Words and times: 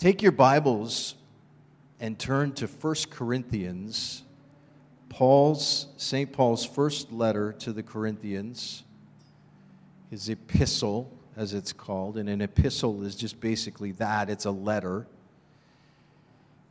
Take 0.00 0.22
your 0.22 0.32
Bibles 0.32 1.14
and 2.00 2.18
turn 2.18 2.52
to 2.52 2.66
1 2.66 2.94
Corinthians, 3.10 4.22
Paul's 5.10 5.88
St. 5.98 6.32
Paul's 6.32 6.64
first 6.64 7.12
letter 7.12 7.52
to 7.58 7.70
the 7.70 7.82
Corinthians, 7.82 8.84
his 10.08 10.30
epistle 10.30 11.12
as 11.36 11.52
it's 11.52 11.74
called, 11.74 12.16
and 12.16 12.30
an 12.30 12.40
epistle 12.40 13.02
is 13.04 13.14
just 13.14 13.40
basically 13.42 13.92
that, 13.92 14.30
it's 14.30 14.46
a 14.46 14.50
letter. 14.50 15.06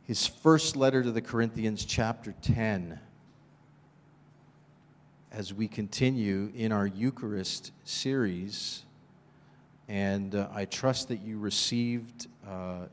His 0.08 0.26
first 0.26 0.74
letter 0.74 1.00
to 1.00 1.12
the 1.12 1.22
Corinthians 1.22 1.84
chapter 1.84 2.34
10 2.42 2.98
as 5.30 5.54
we 5.54 5.68
continue 5.68 6.50
in 6.56 6.72
our 6.72 6.88
Eucharist 6.88 7.70
series. 7.84 8.82
And 9.88 10.34
uh, 10.34 10.48
I 10.52 10.64
trust 10.64 11.06
that 11.10 11.20
you 11.20 11.38
received 11.38 12.26
uh, 12.44 12.86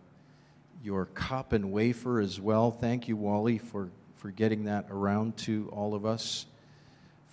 your 0.88 1.08
cup 1.08 1.52
and 1.52 1.74
wafer 1.74 2.22
as 2.22 2.40
well. 2.40 2.72
Thank 2.72 3.10
you, 3.10 3.18
Wally, 3.18 3.58
for, 3.58 3.90
for 4.16 4.32
getting 4.32 4.64
that 4.64 4.86
around 4.90 5.36
to 5.36 5.70
all 5.74 5.94
of 5.94 6.06
us. 6.06 6.46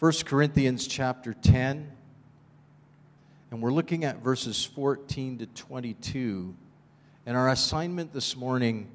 1 0.01 0.13
Corinthians 0.25 0.89
chapter 0.89 1.33
10. 1.33 1.89
And 3.53 3.63
we're 3.63 3.71
looking 3.71 4.05
at 4.05 4.25
verses 4.25 4.65
14 4.65 5.39
to 5.39 5.47
22. 5.47 6.53
And 7.27 7.37
our 7.37 7.49
assignment 7.49 8.13
this 8.13 8.35
morning 8.35 8.91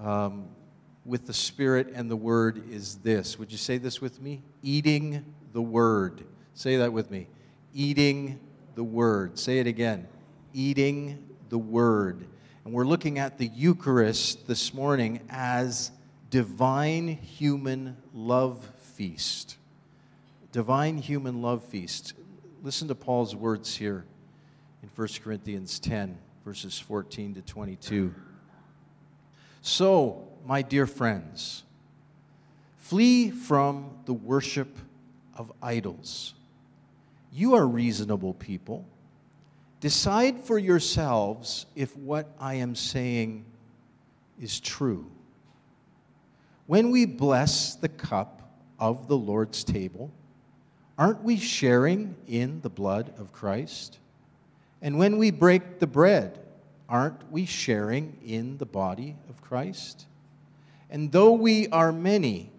um, 0.00 0.46
with 1.04 1.26
the 1.26 1.34
Spirit 1.34 1.88
and 1.92 2.08
the 2.08 2.14
Word 2.14 2.70
is 2.70 2.98
this. 2.98 3.36
Would 3.36 3.50
you 3.50 3.58
say 3.58 3.78
this 3.78 4.00
with 4.00 4.22
me? 4.22 4.42
Eating 4.62 5.24
the 5.52 5.62
Word. 5.62 6.22
Say 6.54 6.76
that 6.76 6.92
with 6.92 7.10
me. 7.10 7.26
Eating 7.74 8.38
the 8.76 8.84
Word. 8.84 9.40
Say 9.40 9.58
it 9.58 9.66
again. 9.66 10.06
Eating 10.54 11.26
the 11.48 11.58
Word. 11.58 12.28
And 12.68 12.74
we're 12.74 12.84
looking 12.84 13.18
at 13.18 13.38
the 13.38 13.46
Eucharist 13.46 14.46
this 14.46 14.74
morning 14.74 15.22
as 15.30 15.90
divine 16.28 17.08
human 17.08 17.96
love 18.12 18.62
feast. 18.94 19.56
Divine 20.52 20.98
human 20.98 21.40
love 21.40 21.64
feast. 21.64 22.12
Listen 22.62 22.86
to 22.88 22.94
Paul's 22.94 23.34
words 23.34 23.74
here 23.74 24.04
in 24.82 24.90
1 24.94 25.08
Corinthians 25.24 25.80
10, 25.80 26.18
verses 26.44 26.78
14 26.78 27.36
to 27.36 27.40
22. 27.40 28.14
So, 29.62 30.28
my 30.44 30.60
dear 30.60 30.86
friends, 30.86 31.62
flee 32.76 33.30
from 33.30 33.92
the 34.04 34.12
worship 34.12 34.76
of 35.34 35.50
idols. 35.62 36.34
You 37.32 37.54
are 37.54 37.66
reasonable 37.66 38.34
people. 38.34 38.84
Decide 39.80 40.40
for 40.40 40.58
yourselves 40.58 41.66
if 41.76 41.96
what 41.96 42.28
I 42.40 42.54
am 42.54 42.74
saying 42.74 43.44
is 44.40 44.58
true. 44.58 45.10
When 46.66 46.90
we 46.90 47.06
bless 47.06 47.76
the 47.76 47.88
cup 47.88 48.42
of 48.78 49.06
the 49.06 49.16
Lord's 49.16 49.62
table, 49.62 50.10
aren't 50.98 51.22
we 51.22 51.36
sharing 51.36 52.16
in 52.26 52.60
the 52.60 52.68
blood 52.68 53.12
of 53.18 53.32
Christ? 53.32 53.98
And 54.82 54.98
when 54.98 55.16
we 55.16 55.30
break 55.30 55.78
the 55.78 55.86
bread, 55.86 56.38
aren't 56.88 57.30
we 57.30 57.46
sharing 57.46 58.16
in 58.24 58.58
the 58.58 58.66
body 58.66 59.16
of 59.28 59.40
Christ? 59.40 60.06
And 60.90 61.12
though 61.12 61.32
we 61.32 61.68
are 61.68 61.92
many, 61.92 62.50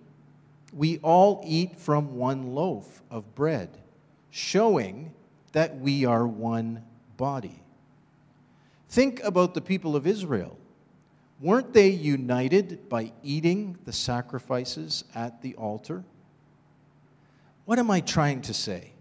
we 0.74 1.00
all 1.00 1.42
eat 1.46 1.78
from 1.78 2.16
one 2.16 2.54
loaf 2.54 3.02
of 3.12 3.36
bread, 3.36 3.70
showing 4.32 5.12
that 5.52 5.80
we 5.80 6.06
are 6.06 6.28
one 6.28 6.84
body. 7.20 7.62
Think 8.88 9.22
about 9.24 9.54
the 9.54 9.62
people 9.62 9.98
of 9.98 10.08
Israel. 10.08 10.58
Weren't 11.42 11.74
they 11.74 11.90
united 11.90 12.88
by 12.88 13.12
eating 13.22 13.78
the 13.84 13.94
sacrifices 13.94 15.04
at 15.14 15.42
the 15.42 15.54
altar? 15.56 16.04
What 17.66 17.78
am 17.78 17.92
I 17.92 18.00
trying 18.00 18.42
to 18.44 18.54
say? 18.54 18.94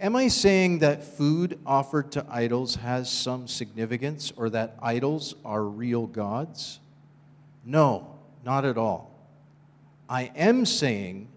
Am 0.00 0.16
I 0.16 0.28
saying 0.28 0.78
that 0.78 1.04
food 1.04 1.58
offered 1.66 2.10
to 2.12 2.24
idols 2.30 2.76
has 2.76 3.10
some 3.10 3.46
significance 3.46 4.32
or 4.36 4.48
that 4.50 4.76
idols 4.80 5.34
are 5.44 5.64
real 5.64 6.06
gods? 6.06 6.80
No, 7.64 8.18
not 8.42 8.64
at 8.64 8.78
all. 8.78 9.14
I 10.08 10.30
am 10.34 10.64
saying 10.64 11.28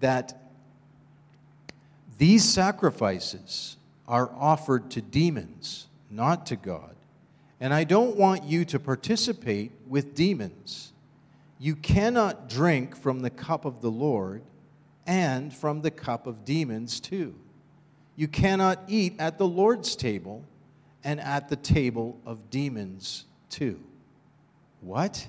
that 0.00 0.36
these 2.18 2.44
sacrifices 2.44 3.76
are 4.06 4.30
offered 4.34 4.90
to 4.92 5.00
demons, 5.00 5.86
not 6.10 6.46
to 6.46 6.56
God. 6.56 6.94
And 7.60 7.72
I 7.72 7.84
don't 7.84 8.16
want 8.16 8.44
you 8.44 8.64
to 8.66 8.78
participate 8.78 9.72
with 9.86 10.14
demons. 10.14 10.92
You 11.58 11.76
cannot 11.76 12.48
drink 12.48 12.96
from 12.96 13.20
the 13.20 13.30
cup 13.30 13.64
of 13.64 13.80
the 13.80 13.90
Lord 13.90 14.42
and 15.06 15.54
from 15.54 15.82
the 15.82 15.90
cup 15.90 16.26
of 16.26 16.44
demons, 16.44 16.98
too. 16.98 17.34
You 18.16 18.28
cannot 18.28 18.80
eat 18.88 19.14
at 19.18 19.38
the 19.38 19.46
Lord's 19.46 19.94
table 19.94 20.44
and 21.04 21.20
at 21.20 21.48
the 21.48 21.56
table 21.56 22.18
of 22.26 22.50
demons, 22.50 23.26
too. 23.48 23.80
What? 24.80 25.28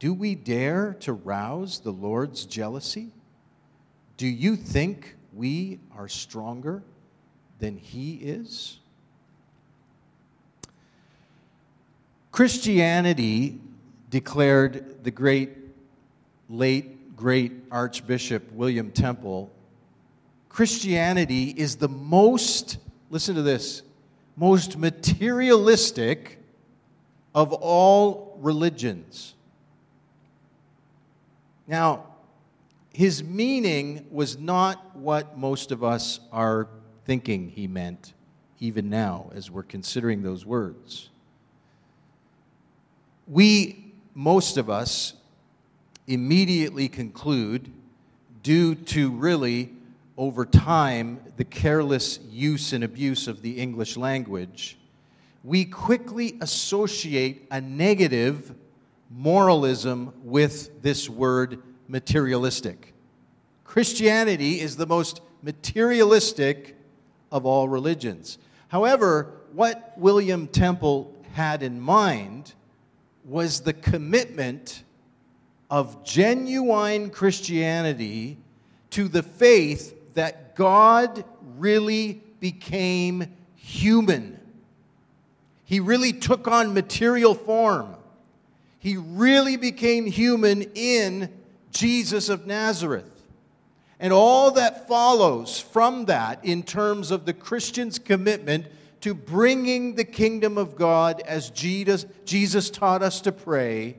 Do 0.00 0.12
we 0.12 0.34
dare 0.34 0.96
to 1.00 1.12
rouse 1.12 1.80
the 1.80 1.92
Lord's 1.92 2.46
jealousy? 2.46 3.12
Do 4.16 4.26
you 4.26 4.56
think 4.56 5.16
we 5.32 5.78
are 5.96 6.08
stronger 6.08 6.82
than 7.60 7.76
he 7.76 8.14
is? 8.14 8.78
Christianity, 12.32 13.60
declared 14.08 15.04
the 15.04 15.10
great, 15.10 15.50
late, 16.48 17.16
great 17.16 17.52
Archbishop 17.70 18.50
William 18.52 18.90
Temple, 18.90 19.52
Christianity 20.48 21.50
is 21.50 21.76
the 21.76 21.88
most, 21.88 22.78
listen 23.08 23.36
to 23.36 23.42
this, 23.42 23.82
most 24.36 24.76
materialistic 24.76 26.38
of 27.34 27.52
all 27.52 28.36
religions. 28.40 29.34
Now, 31.68 32.06
his 32.92 33.22
meaning 33.22 34.06
was 34.10 34.38
not 34.38 34.96
what 34.96 35.38
most 35.38 35.70
of 35.70 35.84
us 35.84 36.18
are 36.32 36.68
thinking 37.10 37.48
he 37.48 37.66
meant, 37.66 38.12
even 38.60 38.88
now, 38.88 39.28
as 39.34 39.50
we're 39.50 39.64
considering 39.64 40.22
those 40.22 40.46
words. 40.46 41.08
We, 43.26 43.92
most 44.14 44.56
of 44.56 44.70
us, 44.70 45.14
immediately 46.06 46.88
conclude, 46.88 47.72
due 48.44 48.76
to 48.76 49.10
really, 49.10 49.72
over 50.16 50.46
time, 50.46 51.18
the 51.36 51.42
careless 51.42 52.20
use 52.30 52.72
and 52.72 52.84
abuse 52.84 53.26
of 53.26 53.42
the 53.42 53.58
English 53.58 53.96
language, 53.96 54.78
we 55.42 55.64
quickly 55.64 56.38
associate 56.40 57.48
a 57.50 57.60
negative 57.60 58.54
moralism 59.10 60.12
with 60.22 60.80
this 60.80 61.10
word 61.10 61.60
materialistic. 61.88 62.94
Christianity 63.64 64.60
is 64.60 64.76
the 64.76 64.86
most 64.86 65.22
materialistic 65.42 66.76
of 67.30 67.46
all 67.46 67.68
religions. 67.68 68.38
However, 68.68 69.32
what 69.52 69.94
William 69.96 70.46
Temple 70.46 71.14
had 71.32 71.62
in 71.62 71.80
mind 71.80 72.54
was 73.24 73.60
the 73.60 73.72
commitment 73.72 74.84
of 75.70 76.04
genuine 76.04 77.10
Christianity 77.10 78.38
to 78.90 79.08
the 79.08 79.22
faith 79.22 80.14
that 80.14 80.56
God 80.56 81.24
really 81.58 82.22
became 82.40 83.26
human. 83.54 84.38
He 85.64 85.78
really 85.78 86.12
took 86.12 86.48
on 86.48 86.74
material 86.74 87.34
form. 87.34 87.94
He 88.80 88.96
really 88.96 89.56
became 89.56 90.06
human 90.06 90.62
in 90.74 91.30
Jesus 91.70 92.28
of 92.28 92.46
Nazareth. 92.46 93.09
And 94.00 94.14
all 94.14 94.52
that 94.52 94.88
follows 94.88 95.60
from 95.60 96.06
that 96.06 96.42
in 96.42 96.62
terms 96.62 97.10
of 97.10 97.26
the 97.26 97.34
Christian's 97.34 97.98
commitment 97.98 98.66
to 99.02 99.12
bringing 99.12 99.94
the 99.94 100.04
kingdom 100.04 100.56
of 100.56 100.74
God 100.74 101.22
as 101.26 101.50
Jesus, 101.50 102.06
Jesus 102.24 102.70
taught 102.70 103.02
us 103.02 103.20
to 103.20 103.32
pray 103.32 103.98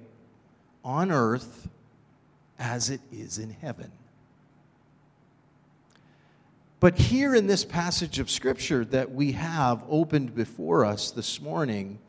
on 0.83 1.11
earth 1.11 1.69
as 2.57 2.89
it 2.89 3.01
is 3.11 3.37
in 3.37 3.51
heaven. 3.51 3.91
But 6.79 6.97
here 6.97 7.35
in 7.35 7.45
this 7.45 7.63
passage 7.63 8.17
of 8.17 8.31
Scripture 8.31 8.83
that 8.85 9.11
we 9.11 9.33
have 9.33 9.83
opened 9.87 10.33
before 10.33 10.83
us 10.83 11.11
this 11.11 11.39
morning, 11.39 11.99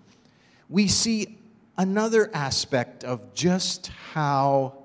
we 0.71 0.89
see 0.89 1.39
another 1.77 2.31
aspect 2.33 3.05
of 3.05 3.35
just 3.35 3.89
how 4.15 4.82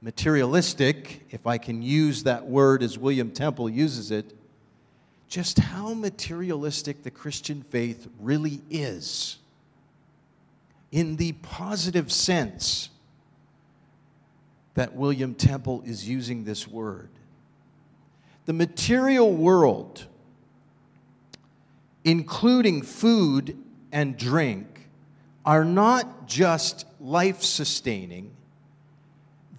materialistic, 0.00 1.26
if 1.30 1.46
I 1.46 1.58
can 1.58 1.82
use 1.82 2.22
that 2.22 2.46
word 2.46 2.82
as 2.82 2.98
William 2.98 3.30
Temple 3.30 3.68
uses 3.68 4.10
it, 4.10 4.34
just 5.28 5.58
how 5.58 5.92
materialistic 5.92 7.02
the 7.02 7.10
Christian 7.10 7.62
faith 7.62 8.08
really 8.20 8.62
is. 8.70 9.38
in 10.90 11.16
the 11.16 11.32
positive 11.32 12.10
sense 12.10 12.90
that 14.74 14.94
William 14.94 15.34
Temple 15.34 15.82
is 15.84 16.08
using 16.08 16.44
this 16.44 16.66
word. 16.66 17.10
The 18.46 18.52
material 18.52 19.32
world, 19.32 20.06
including 22.04 22.82
food 22.82 23.58
and 23.92 24.16
drink, 24.16 24.88
are 25.44 25.64
not 25.64 26.26
just 26.26 26.86
life 27.00 27.42
sustaining, 27.42 28.30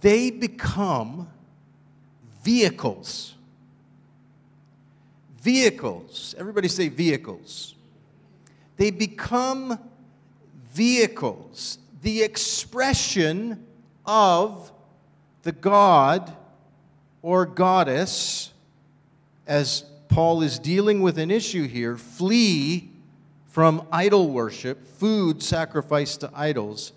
they 0.01 0.31
become 0.31 1.29
vehicles. 2.43 3.35
Vehicles. 5.41 6.35
Everybody 6.37 6.67
say 6.67 6.89
vehicles. 6.89 7.75
They 8.77 8.91
become 8.91 9.77
vehicles, 10.71 11.79
the 12.01 12.23
expression 12.23 13.65
of 14.05 14.71
the 15.43 15.51
God 15.51 16.33
or 17.21 17.45
goddess, 17.45 18.51
as 19.45 19.83
Paul 20.07 20.41
is 20.41 20.59
dealing 20.59 21.01
with 21.01 21.17
an 21.17 21.31
issue 21.31 21.67
here, 21.67 21.97
flee 21.97 22.89
from 23.47 23.85
idol 23.91 24.29
worship, 24.29 24.81
food 24.81 25.43
sacrificed 25.43 26.21
to 26.21 26.31
idols. 26.33 26.93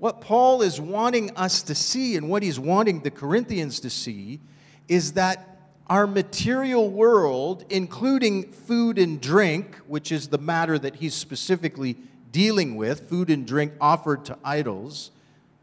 What 0.00 0.22
Paul 0.22 0.62
is 0.62 0.80
wanting 0.80 1.36
us 1.36 1.60
to 1.62 1.74
see 1.74 2.16
and 2.16 2.30
what 2.30 2.42
he's 2.42 2.58
wanting 2.58 3.00
the 3.00 3.10
Corinthians 3.10 3.80
to 3.80 3.90
see 3.90 4.40
is 4.88 5.12
that 5.12 5.58
our 5.88 6.06
material 6.06 6.88
world, 6.88 7.66
including 7.68 8.50
food 8.50 8.98
and 8.98 9.20
drink, 9.20 9.76
which 9.86 10.10
is 10.10 10.28
the 10.28 10.38
matter 10.38 10.78
that 10.78 10.96
he's 10.96 11.12
specifically 11.12 11.98
dealing 12.32 12.76
with, 12.76 13.10
food 13.10 13.28
and 13.28 13.46
drink 13.46 13.74
offered 13.78 14.24
to 14.24 14.38
idols, 14.42 15.10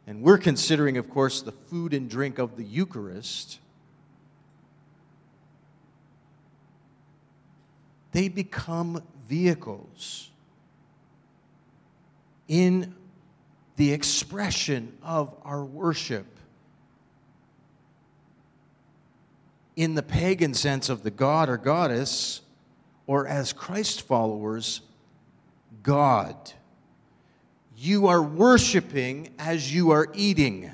and 0.05 0.21
we're 0.21 0.37
considering, 0.37 0.97
of 0.97 1.09
course, 1.09 1.41
the 1.41 1.51
food 1.51 1.93
and 1.95 2.07
drink 2.07 2.37
of 2.37 2.57
the 2.57 2.63
Eucharist, 2.63 3.59
they 8.11 8.27
become 8.27 9.01
vehicles 9.27 10.29
in 12.47 12.93
the 13.77 13.93
expression 13.93 14.97
of 15.03 15.33
our 15.43 15.63
worship 15.63 16.25
in 19.75 19.93
the 19.93 20.01
pagan 20.01 20.55
sense 20.55 20.89
of 20.89 21.03
the 21.03 21.11
god 21.11 21.47
or 21.47 21.57
goddess, 21.57 22.41
or 23.05 23.27
as 23.27 23.53
Christ 23.53 24.01
followers, 24.01 24.81
God. 25.83 26.35
You 27.77 28.07
are 28.07 28.21
worshiping 28.21 29.29
as 29.37 29.73
you 29.73 29.91
are 29.91 30.07
eating. 30.15 30.71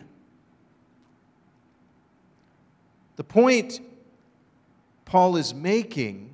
The 3.18 3.26
point 3.26 3.82
Paul 5.04 5.36
is 5.36 5.54
making 5.54 6.34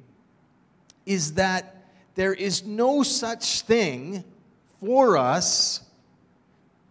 is 1.07 1.33
that 1.33 1.87
there 2.13 2.33
is 2.33 2.63
no 2.63 3.01
such 3.01 3.61
thing 3.61 4.23
for 4.79 5.17
us 5.17 5.88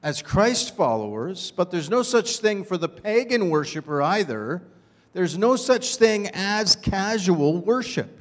as 0.02 0.22
Christ 0.22 0.76
followers, 0.76 1.50
but 1.50 1.70
there's 1.70 1.90
no 1.90 2.02
such 2.02 2.38
thing 2.38 2.64
for 2.64 2.76
the 2.76 2.88
pagan 2.88 3.50
worshiper 3.50 4.00
either 4.00 4.62
there's 5.12 5.38
no 5.38 5.56
such 5.56 5.96
thing 5.96 6.28
as 6.32 6.76
casual 6.76 7.58
worship. 7.58 8.20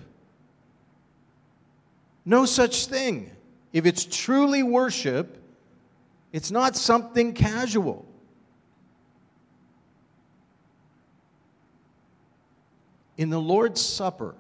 No 2.26 2.46
such 2.46 2.88
thing. 2.88 3.32
If 3.74 3.86
it's 3.86 4.06
truly 4.06 4.64
worship, 4.64 5.38
it's 6.32 6.52
not 6.52 6.76
something 6.76 7.34
casual. 7.34 8.06
In 13.18 13.30
the 13.30 13.40
Lord's 13.40 13.82
Supper, 13.82 14.36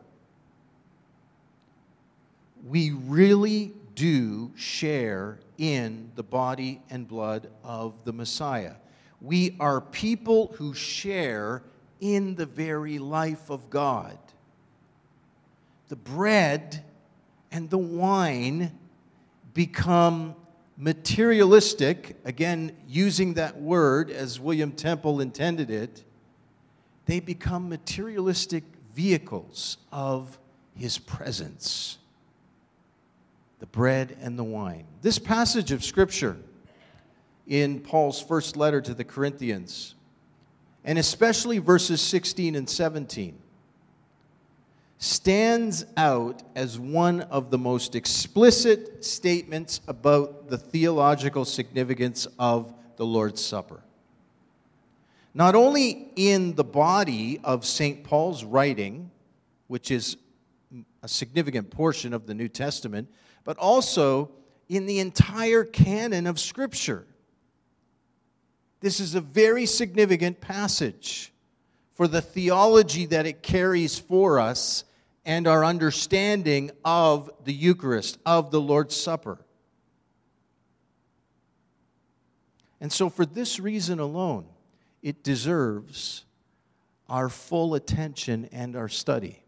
we 2.65 2.91
really 2.91 3.73
do 3.95 4.51
share 4.55 5.39
in 5.57 6.11
the 6.15 6.23
body 6.23 6.81
and 6.89 7.07
blood 7.07 7.49
of 7.63 8.03
the 8.03 8.13
Messiah. 8.13 8.73
We 9.21 9.55
are 9.59 9.81
people 9.81 10.53
who 10.57 10.73
share 10.73 11.63
in 11.99 12.35
the 12.35 12.45
very 12.45 12.99
life 12.99 13.49
of 13.49 13.69
God. 13.69 14.17
The 15.87 15.95
bread 15.95 16.83
and 17.51 17.69
the 17.69 17.77
wine 17.77 18.77
become 19.53 20.35
materialistic, 20.77 22.15
again, 22.23 22.75
using 22.87 23.33
that 23.33 23.59
word 23.59 24.11
as 24.11 24.39
William 24.39 24.71
Temple 24.71 25.21
intended 25.21 25.71
it, 25.71 26.03
they 27.05 27.19
become 27.19 27.67
materialistic 27.67 28.63
vehicles 28.93 29.77
of 29.91 30.37
his 30.75 30.99
presence. 30.99 31.97
The 33.59 33.65
bread 33.65 34.17
and 34.21 34.37
the 34.37 34.43
wine. 34.43 34.85
This 35.01 35.19
passage 35.19 35.71
of 35.71 35.83
Scripture 35.83 36.37
in 37.47 37.79
Paul's 37.79 38.21
first 38.21 38.57
letter 38.57 38.81
to 38.81 38.93
the 38.93 39.03
Corinthians 39.03 39.95
and 40.87 40.97
especially 40.97 41.59
verses 41.59 42.01
16 42.01 42.55
and 42.55 42.67
17, 42.67 43.37
stands 44.99 45.85
out 45.97 46.41
as 46.55 46.79
one 46.79 47.21
of 47.23 47.51
the 47.51 47.57
most 47.57 47.93
explicit 47.93 49.03
statements 49.03 49.81
about 49.89 50.47
the 50.47 50.57
theological 50.57 51.43
significance 51.43 52.25
of 52.39 52.73
the 52.95 53.05
Lord's 53.05 53.43
Supper. 53.43 53.83
Not 55.33 55.55
only 55.55 56.09
in 56.15 56.55
the 56.55 56.63
body 56.63 57.39
of 57.43 57.65
St. 57.65 58.03
Paul's 58.05 58.45
writing, 58.45 59.11
which 59.67 59.91
is 59.91 60.15
a 61.03 61.07
significant 61.07 61.69
portion 61.69 62.13
of 62.13 62.25
the 62.25 62.33
New 62.33 62.47
Testament, 62.47 63.09
but 63.47 63.57
also 63.59 64.29
in 64.67 64.87
the 64.87 64.99
entire 64.99 65.63
canon 65.63 66.27
of 66.27 66.37
Scripture. 66.37 67.07
This 68.81 68.99
is 68.99 69.15
a 69.15 69.21
very 69.21 69.65
significant 69.65 70.41
passage 70.41 71.31
for 71.93 72.09
the 72.09 72.21
theology 72.21 73.05
that 73.05 73.25
it 73.25 73.41
carries 73.41 73.97
for 73.97 74.37
us 74.37 74.83
and 75.23 75.47
our 75.47 75.63
understanding 75.63 76.71
of 76.83 77.31
the 77.45 77.53
Eucharist, 77.53 78.17
of 78.25 78.51
the 78.51 78.59
Lord's 78.59 78.97
Supper. 78.97 79.39
And 82.81 82.91
so, 82.91 83.09
for 83.09 83.25
this 83.25 83.61
reason 83.61 84.01
alone, 84.01 84.45
it 85.01 85.23
deserves 85.23 86.25
our 87.07 87.29
full 87.29 87.75
attention 87.75 88.49
and 88.51 88.75
our 88.75 88.89
study. 88.89 89.41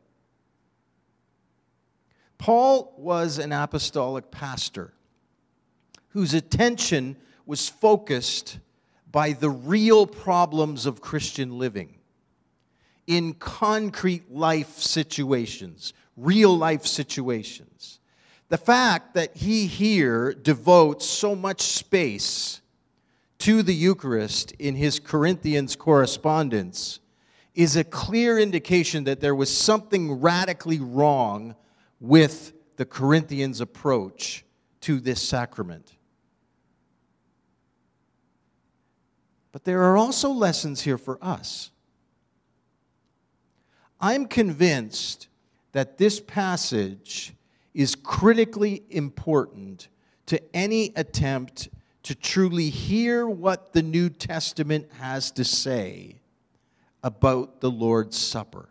Paul 2.39 2.93
was 2.97 3.37
an 3.37 3.51
apostolic 3.51 4.31
pastor 4.31 4.93
whose 6.09 6.33
attention 6.33 7.17
was 7.45 7.69
focused 7.69 8.57
by 9.11 9.33
the 9.33 9.49
real 9.49 10.07
problems 10.07 10.85
of 10.85 11.01
Christian 11.01 11.59
living 11.59 11.99
in 13.05 13.33
concrete 13.33 14.31
life 14.31 14.77
situations, 14.77 15.93
real 16.15 16.55
life 16.55 16.85
situations. 16.85 17.99
The 18.49 18.57
fact 18.57 19.15
that 19.15 19.35
he 19.35 19.67
here 19.67 20.33
devotes 20.33 21.05
so 21.05 21.35
much 21.35 21.61
space 21.61 22.61
to 23.39 23.63
the 23.63 23.73
Eucharist 23.73 24.51
in 24.53 24.75
his 24.75 24.99
Corinthians 24.99 25.75
correspondence 25.75 26.99
is 27.53 27.75
a 27.75 27.83
clear 27.83 28.39
indication 28.39 29.03
that 29.03 29.19
there 29.19 29.35
was 29.35 29.55
something 29.55 30.21
radically 30.21 30.79
wrong 30.79 31.55
with 31.99 32.53
the 32.77 32.85
Corinthians' 32.85 33.61
approach 33.61 34.45
to 34.81 34.99
this 34.99 35.21
sacrament. 35.21 35.93
But 39.51 39.63
there 39.63 39.83
are 39.83 39.97
also 39.97 40.29
lessons 40.29 40.81
here 40.81 40.97
for 40.97 41.17
us. 41.21 41.71
I'm 43.99 44.27
convinced 44.27 45.27
that 45.71 45.97
this 45.97 46.19
passage 46.19 47.33
is 47.73 47.95
critically 47.95 48.83
important 48.89 49.89
to 50.27 50.41
any 50.55 50.93
attempt 50.95 51.69
to 52.03 52.15
truly 52.15 52.69
hear 52.69 53.27
what 53.27 53.73
the 53.73 53.81
New 53.81 54.09
Testament 54.09 54.87
has 54.99 55.31
to 55.31 55.43
say 55.43 56.21
about 57.03 57.61
the 57.61 57.69
Lord's 57.69 58.17
Supper 58.17 58.69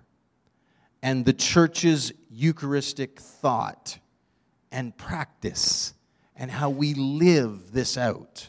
and 1.02 1.24
the 1.24 1.32
church's 1.32 2.12
Eucharistic 2.30 3.20
thought 3.20 3.98
and 4.70 4.96
practice 4.96 5.94
and 6.36 6.50
how 6.50 6.70
we 6.70 6.94
live 6.94 7.72
this 7.72 7.96
out. 7.96 8.48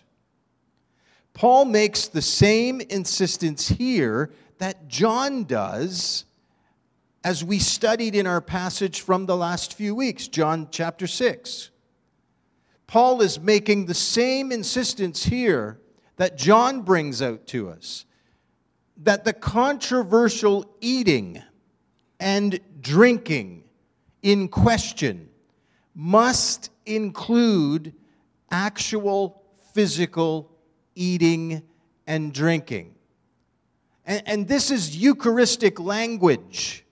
Paul 1.34 1.65
makes 1.65 2.08
the 2.08 2.22
same 2.22 2.82
insistence 2.82 3.68
here 3.68 4.32
that 4.58 4.88
John 4.88 5.46
does 5.46 6.25
as 7.24 7.44
we 7.44 7.60
studied 7.60 8.15
in 8.15 8.27
our 8.27 8.41
passage 8.41 9.01
from 9.01 9.25
the 9.25 9.36
last 9.36 9.74
few 9.74 9.94
weeks, 9.94 10.27
John 10.27 10.68
chapter 10.72 11.08
6. 11.08 11.70
Paul 12.88 13.22
is 13.22 13.39
making 13.39 13.86
the 13.86 13.94
same 13.94 14.51
insistence 14.51 15.24
here 15.25 15.79
that 16.15 16.38
John 16.38 16.82
brings 16.82 17.22
out 17.22 17.46
to 17.48 17.70
us 17.70 18.06
that 18.98 19.24
the 19.24 19.34
controversial 19.34 20.75
eating 20.82 21.41
and 22.19 22.59
drinking 22.81 23.63
in 24.21 24.47
question 24.47 25.29
must 25.95 26.71
include 26.85 27.93
actual 28.51 29.43
physical 29.73 30.51
eating 30.95 31.61
and 32.07 32.33
drinking. 32.33 32.95
And, 34.05 34.23
and, 34.25 34.47
this 34.47 34.71
is 34.71 34.97
Eucharistic 34.97 35.79
language, 35.79 36.85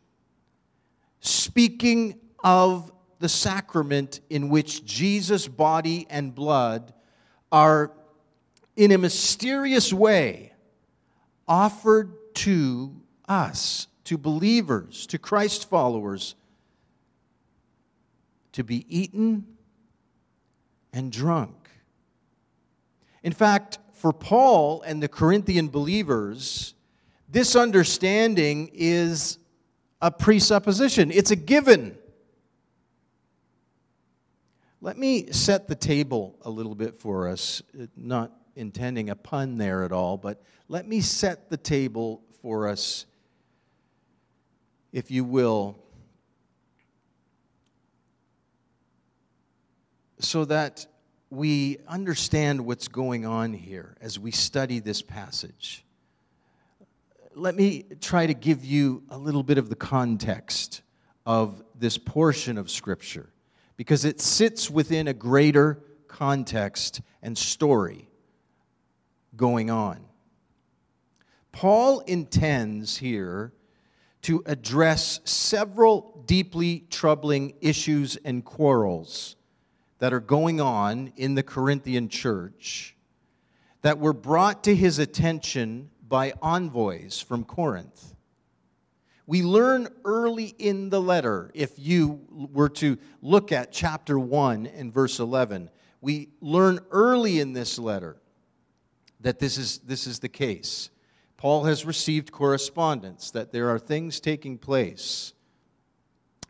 speaking 1.20 2.20
of 2.44 2.92
the 3.20 3.28
sacrament 3.28 4.22
in 4.30 4.50
which 4.50 4.86
Jesus' 4.86 5.48
body 5.48 6.06
and 6.10 6.34
blood 6.36 6.94
are, 7.52 7.92
in 8.76 8.92
a 8.92 8.98
mysterious 8.98 9.92
way, 9.92 10.54
offered 11.48 12.14
to 12.36 12.96
us, 13.28 13.88
to 14.08 14.18
believers, 14.18 15.06
to 15.06 15.18
Christ 15.18 15.70
followers, 15.70 16.36
to 18.54 18.64
be 18.64 18.86
eaten 18.88 19.46
and 20.94 21.12
drunk. 21.12 21.70
In 23.22 23.34
fact, 23.34 23.80
for 23.92 24.14
Paul 24.14 24.82
and 24.84 25.04
the 25.04 25.10
Corinthian 25.10 25.68
believers, 25.68 26.74
this 27.28 27.54
understanding 27.54 28.70
is 28.74 29.40
a 30.02 30.10
presupposition, 30.10 31.12
it's 31.12 31.32
a 31.32 31.36
given. 31.36 31.98
Let 34.80 34.98
me 34.98 35.34
set 35.34 35.68
the 35.68 35.76
table 35.76 36.38
a 36.44 36.50
little 36.50 36.76
bit 36.76 36.96
for 36.96 37.28
us, 37.28 37.62
not 37.98 38.32
intending 38.56 39.10
a 39.10 39.18
pun 39.18 39.58
there 39.58 39.84
at 39.84 39.92
all, 39.92 40.16
but 40.16 40.42
let 40.70 40.88
me 40.88 41.02
set 41.02 41.50
the 41.50 41.58
table 41.58 42.22
for 42.42 42.70
us, 42.70 43.06
if 44.98 45.12
you 45.12 45.24
will, 45.24 45.78
so 50.18 50.44
that 50.44 50.88
we 51.30 51.78
understand 51.88 52.66
what's 52.66 52.88
going 52.88 53.24
on 53.24 53.54
here 53.54 53.96
as 54.02 54.18
we 54.18 54.32
study 54.32 54.80
this 54.80 55.04
passage. 55.04 55.86
Let 57.36 57.54
me 57.54 57.86
try 58.02 58.26
to 58.26 58.34
give 58.34 58.66
you 58.66 59.04
a 59.12 59.20
little 59.20 59.44
bit 59.44 59.60
of 59.60 59.70
the 59.70 59.76
context 59.76 60.82
of 61.28 61.62
this 61.76 62.00
portion 62.00 62.58
of 62.58 62.72
Scripture 62.72 63.30
because 63.76 64.04
it 64.04 64.20
sits 64.20 64.68
within 64.68 65.08
a 65.08 65.14
greater 65.14 65.78
context 66.08 67.02
and 67.22 67.38
story 67.38 68.10
going 69.36 69.70
on. 69.70 70.00
Paul 71.52 72.00
intends 72.00 72.98
here 72.98 73.54
to 74.24 74.44
address 74.46 75.20
several 75.24 76.24
deeply 76.26 76.86
troubling 76.90 77.54
issues 77.62 78.18
and 78.18 78.44
quarrels 78.44 79.36
that 80.00 80.14
are 80.14 80.20
going 80.20 80.62
on 80.62 81.14
in 81.16 81.36
the 81.36 81.44
Corinthian 81.44 82.10
church 82.10 82.96
that 83.82 84.00
were 84.00 84.14
brought 84.14 84.64
to 84.64 84.76
his 84.76 85.00
attention 85.00 85.90
by 86.08 86.34
envoys 86.42 87.22
from 87.22 87.44
Corinth. 87.44 88.16
We 89.26 89.44
learn 89.44 89.90
early 90.06 90.56
in 90.58 90.90
the 90.90 91.02
letter, 91.02 91.52
if 91.54 91.78
you 91.78 92.22
were 92.30 92.70
to 92.70 92.98
look 93.22 93.52
at 93.52 93.72
chapter 93.72 94.18
1 94.18 94.68
and 94.68 94.94
verse 94.94 95.20
11, 95.20 95.70
we 96.00 96.30
learn 96.40 96.80
early 96.92 97.40
in 97.40 97.54
this 97.54 97.78
letter 97.78 98.18
that 99.20 99.40
this 99.40 99.58
is, 99.58 99.80
this 99.80 100.08
is 100.08 100.20
the 100.20 100.30
case. 100.30 100.90
Paul 101.38 101.66
has 101.66 101.86
received 101.86 102.32
correspondence 102.32 103.32
that 103.32 103.52
there 103.52 103.70
are 103.70 103.78
things 103.78 104.20
taking 104.20 104.58
place, 104.58 105.34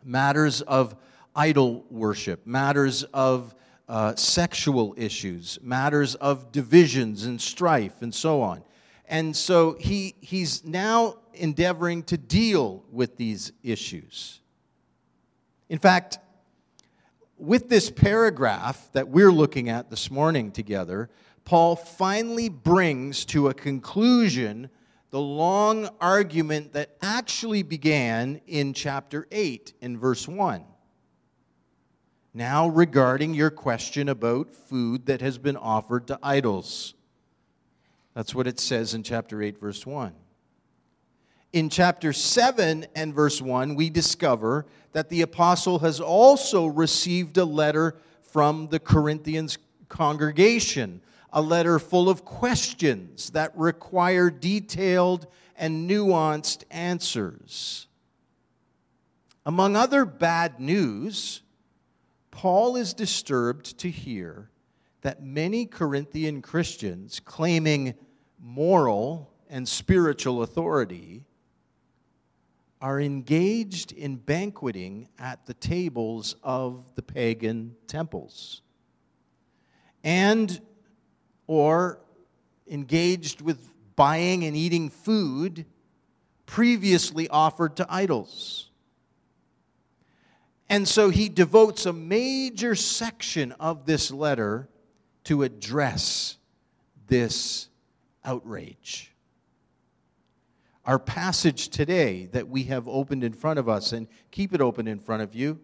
matters 0.03 0.61
of 0.61 0.95
idol 1.35 1.85
worship, 1.89 2.47
matters 2.47 3.03
of 3.13 3.53
uh, 3.89 4.15
sexual 4.15 4.93
issues, 4.97 5.59
matters 5.61 6.15
of 6.15 6.51
divisions 6.51 7.25
and 7.25 7.39
strife, 7.39 8.01
and 8.01 8.15
so 8.15 8.41
on. 8.41 8.63
And 9.09 9.35
so 9.35 9.75
he, 9.79 10.15
he's 10.21 10.65
now 10.65 11.17
endeavoring 11.33 12.03
to 12.03 12.17
deal 12.17 12.83
with 12.91 13.17
these 13.17 13.51
issues. 13.63 14.41
In 15.69 15.79
fact, 15.79 16.19
with 17.37 17.69
this 17.69 17.91
paragraph 17.91 18.89
that 18.93 19.09
we're 19.09 19.31
looking 19.31 19.69
at 19.69 19.89
this 19.89 20.09
morning 20.09 20.51
together, 20.51 21.09
Paul 21.47 21.77
finally 21.77 22.49
brings 22.49 23.23
to 23.27 23.47
a 23.47 23.53
conclusion 23.53 24.69
the 25.11 25.21
long 25.21 25.87
argument 26.01 26.73
that 26.73 26.97
actually 27.01 27.63
began 27.63 28.41
in 28.47 28.73
chapter 28.73 29.25
8 29.31 29.71
in 29.79 29.97
verse 29.97 30.27
1. 30.27 30.65
Now, 32.33 32.67
regarding 32.67 33.33
your 33.33 33.49
question 33.49 34.09
about 34.09 34.51
food 34.51 35.05
that 35.05 35.21
has 35.21 35.37
been 35.37 35.55
offered 35.55 36.07
to 36.07 36.19
idols. 36.21 36.95
That's 38.13 38.35
what 38.35 38.45
it 38.45 38.59
says 38.59 38.93
in 38.93 39.01
chapter 39.01 39.41
8, 39.41 39.57
verse 39.57 39.85
1. 39.85 40.13
In 41.53 41.69
chapter 41.69 42.11
7 42.11 42.87
and 42.93 43.13
verse 43.13 43.41
1, 43.41 43.75
we 43.75 43.89
discover 43.89 44.65
that 44.91 45.07
the 45.07 45.21
apostle 45.21 45.79
has 45.79 46.01
also 46.01 46.65
received 46.65 47.37
a 47.37 47.45
letter 47.45 47.95
from 48.21 48.67
the 48.67 48.79
Corinthians 48.79 49.57
congregation, 49.87 50.99
a 51.37 51.41
letter 51.41 51.77
full 51.77 52.09
of 52.09 52.25
questions 52.25 53.29
that 53.29 53.55
require 53.55 54.31
detailed 54.31 55.27
and 55.55 55.87
nuanced 55.87 56.63
answers. 56.71 57.85
Among 59.45 59.75
other 59.75 60.03
bad 60.03 60.59
news, 60.59 61.43
Paul 62.31 62.75
is 62.75 62.95
disturbed 62.95 63.77
to 63.77 63.91
hear 63.91 64.49
that 65.01 65.21
many 65.21 65.67
Corinthian 65.67 66.41
Christians 66.41 67.19
claiming 67.19 67.93
moral 68.41 69.31
and 69.47 69.67
spiritual 69.67 70.41
authority 70.41 71.23
are 72.81 72.99
engaged 72.99 73.91
in 73.91 74.15
banqueting 74.15 75.07
at 75.19 75.45
the 75.45 75.53
tables 75.53 76.35
of 76.41 76.95
the 76.95 77.03
pagan 77.03 77.75
temples 77.85 78.63
and 80.03 80.59
or 81.47 81.99
engaged 82.69 83.41
with 83.41 83.73
buying 83.95 84.43
and 84.43 84.55
eating 84.55 84.89
food 84.89 85.65
previously 86.45 87.27
offered 87.29 87.75
to 87.77 87.85
idols 87.89 88.67
and 90.69 90.87
so 90.87 91.09
he 91.09 91.29
devotes 91.29 91.85
a 91.85 91.93
major 91.93 92.75
section 92.75 93.53
of 93.53 93.85
this 93.85 94.11
letter 94.11 94.67
to 95.25 95.43
address 95.43 96.37
this 97.07 97.69
outrage. 98.25 99.13
Our 100.85 100.99
passage 100.99 101.69
today 101.69 102.27
that 102.31 102.49
we 102.49 102.63
have 102.63 102.87
opened 102.87 103.23
in 103.23 103.33
front 103.33 103.59
of 103.59 103.69
us, 103.69 103.93
and 103.93 104.07
keep 104.31 104.53
it 104.53 104.61
open 104.61 104.87
in 104.87 104.99
front 104.99 105.21
of 105.21 105.35
you, 105.35 105.59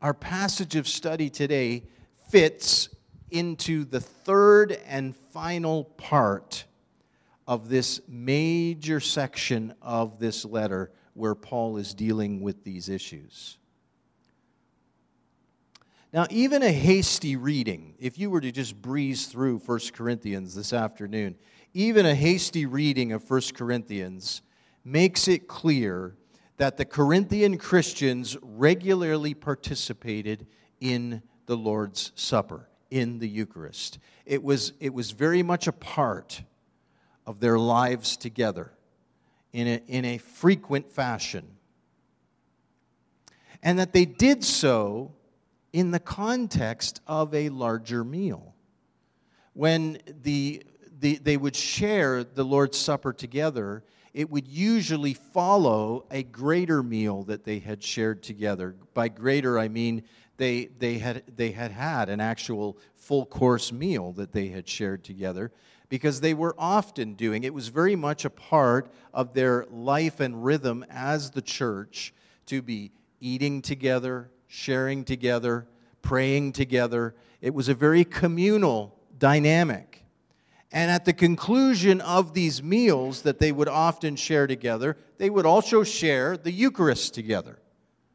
our 0.00 0.14
passage 0.14 0.76
of 0.76 0.86
study 0.86 1.30
today 1.30 1.84
fits 2.28 2.90
into 3.34 3.84
the 3.84 4.00
third 4.00 4.72
and 4.86 5.16
final 5.16 5.84
part 5.84 6.64
of 7.46 7.68
this 7.68 8.00
major 8.08 9.00
section 9.00 9.74
of 9.82 10.18
this 10.18 10.44
letter 10.44 10.92
where 11.14 11.34
Paul 11.34 11.76
is 11.76 11.92
dealing 11.94 12.40
with 12.40 12.64
these 12.64 12.88
issues. 12.88 13.58
Now, 16.12 16.26
even 16.30 16.62
a 16.62 16.70
hasty 16.70 17.34
reading, 17.34 17.94
if 17.98 18.18
you 18.18 18.30
were 18.30 18.40
to 18.40 18.52
just 18.52 18.80
breeze 18.80 19.26
through 19.26 19.58
1 19.58 19.80
Corinthians 19.92 20.54
this 20.54 20.72
afternoon, 20.72 21.34
even 21.72 22.06
a 22.06 22.14
hasty 22.14 22.66
reading 22.66 23.10
of 23.10 23.28
1 23.28 23.40
Corinthians 23.54 24.42
makes 24.84 25.26
it 25.26 25.48
clear 25.48 26.16
that 26.56 26.76
the 26.76 26.84
Corinthian 26.84 27.58
Christians 27.58 28.36
regularly 28.42 29.34
participated 29.34 30.46
in 30.80 31.20
the 31.46 31.56
Lord's 31.56 32.12
Supper, 32.14 32.68
in 32.94 33.18
the 33.18 33.28
Eucharist. 33.28 33.98
It 34.24 34.44
was, 34.44 34.72
it 34.78 34.94
was 34.94 35.10
very 35.10 35.42
much 35.42 35.66
a 35.66 35.72
part 35.72 36.42
of 37.26 37.40
their 37.40 37.58
lives 37.58 38.16
together 38.16 38.70
in 39.52 39.66
a, 39.66 39.82
in 39.88 40.04
a 40.04 40.18
frequent 40.18 40.92
fashion. 40.92 41.44
And 43.64 43.80
that 43.80 43.92
they 43.92 44.04
did 44.04 44.44
so 44.44 45.10
in 45.72 45.90
the 45.90 45.98
context 45.98 47.00
of 47.08 47.34
a 47.34 47.48
larger 47.48 48.04
meal. 48.04 48.54
When 49.54 49.98
the, 50.22 50.62
the, 51.00 51.16
they 51.16 51.36
would 51.36 51.56
share 51.56 52.22
the 52.22 52.44
Lord's 52.44 52.78
Supper 52.78 53.12
together, 53.12 53.82
it 54.12 54.30
would 54.30 54.46
usually 54.46 55.14
follow 55.14 56.06
a 56.12 56.22
greater 56.22 56.80
meal 56.80 57.24
that 57.24 57.42
they 57.42 57.58
had 57.58 57.82
shared 57.82 58.22
together. 58.22 58.76
By 58.94 59.08
greater, 59.08 59.58
I 59.58 59.66
mean 59.66 60.04
they, 60.36 60.66
they, 60.78 60.98
had, 60.98 61.22
they 61.36 61.52
had 61.52 61.70
had 61.70 62.08
an 62.08 62.20
actual 62.20 62.78
full 62.96 63.26
course 63.26 63.72
meal 63.72 64.12
that 64.12 64.32
they 64.32 64.48
had 64.48 64.68
shared 64.68 65.04
together 65.04 65.52
because 65.88 66.20
they 66.20 66.34
were 66.34 66.54
often 66.58 67.14
doing 67.14 67.44
it 67.44 67.54
was 67.54 67.68
very 67.68 67.94
much 67.94 68.24
a 68.24 68.30
part 68.30 68.90
of 69.12 69.34
their 69.34 69.66
life 69.70 70.20
and 70.20 70.44
rhythm 70.44 70.84
as 70.90 71.30
the 71.30 71.42
church 71.42 72.12
to 72.46 72.62
be 72.62 72.90
eating 73.20 73.62
together 73.62 74.30
sharing 74.46 75.04
together 75.04 75.66
praying 76.04 76.52
together. 76.52 77.14
It 77.40 77.54
was 77.54 77.68
a 77.68 77.74
very 77.74 78.04
communal 78.04 78.96
dynamic. 79.18 80.04
And 80.70 80.90
at 80.90 81.04
the 81.04 81.12
conclusion 81.12 82.00
of 82.00 82.34
these 82.34 82.62
meals 82.62 83.22
that 83.22 83.38
they 83.38 83.50
would 83.50 83.68
often 83.68 84.16
share 84.16 84.46
together 84.46 84.96
they 85.18 85.30
would 85.30 85.46
also 85.46 85.84
share 85.84 86.36
the 86.36 86.50
eucharist 86.50 87.14
together 87.14 87.60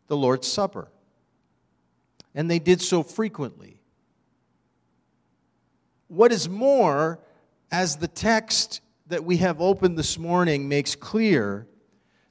the 0.07 0.17
lord's 0.17 0.45
supper 0.45 0.89
and 2.35 2.49
they 2.49 2.59
did 2.59 2.81
so 2.81 3.03
frequently 3.03 3.79
what 6.09 6.31
is 6.31 6.49
more 6.49 7.19
as 7.71 7.95
the 7.95 8.07
text 8.07 8.81
that 9.07 9.23
we 9.23 9.37
have 9.37 9.61
opened 9.61 9.97
this 9.97 10.17
morning 10.17 10.67
makes 10.67 10.95
clear, 10.95 11.67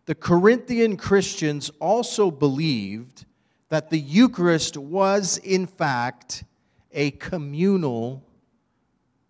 the 0.05 0.14
Corinthian 0.14 0.97
Christians 0.97 1.71
also 1.81 2.31
believed 2.31 3.25
that 3.69 3.90
the 3.90 3.99
Eucharist 3.99 4.76
was, 4.76 5.38
in 5.38 5.67
fact, 5.67 6.45
a 6.93 7.12
communal 7.12 8.25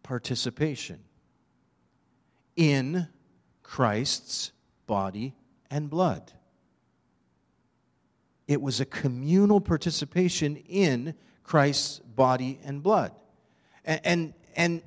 participation 0.02 1.00
in 2.56 3.06
Christ's 3.62 4.52
body 4.86 5.34
and 5.70 5.90
blood. 5.90 6.32
It 8.48 8.62
was 8.62 8.80
a 8.80 8.86
communal 8.86 9.60
participation 9.60 10.56
in 10.56 11.14
Christ's 11.44 11.98
body 12.00 12.58
and 12.64 12.82
blood. 12.82 13.12
And, 13.84 14.00
and, 14.04 14.34
and 14.56 14.82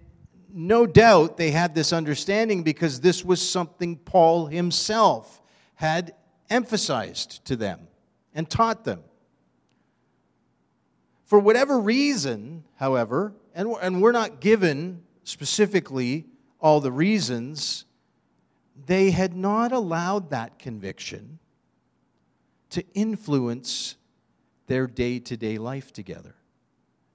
no 0.51 0.88
doubt 0.88 1.38
they 1.38 1.51
had 1.51 1.75
this 1.75 1.94
understanding 1.94 2.63
because 2.63 3.00
this 3.00 3.24
was 3.24 3.39
something 3.39 3.98
Paul 3.98 4.48
himself 4.48 5.41
had 5.75 6.15
emphasized 6.50 7.46
to 7.46 7.56
them 7.56 7.88
and 8.34 8.50
taught 8.50 8.84
them. 8.84 9.03
For 11.25 11.39
whatever 11.39 11.80
reason, 11.80 12.63
however, 12.75 13.34
and, 13.53 13.70
and 13.82 14.01
we're 14.01 14.12
not 14.12 14.41
given 14.41 15.03
specifically 15.24 16.25
all 16.60 16.80
the 16.80 16.91
reasons, 16.91 17.86
they 18.88 19.12
had 19.12 19.36
not 19.36 19.72
allowed 19.72 20.32
that 20.32 20.58
conviction 20.58 21.39
to 22.71 22.83
influence 22.93 23.95
their 24.67 24.87
day 24.87 25.19
to 25.19 25.37
day 25.37 25.57
life 25.57 25.93
together. 25.93 26.35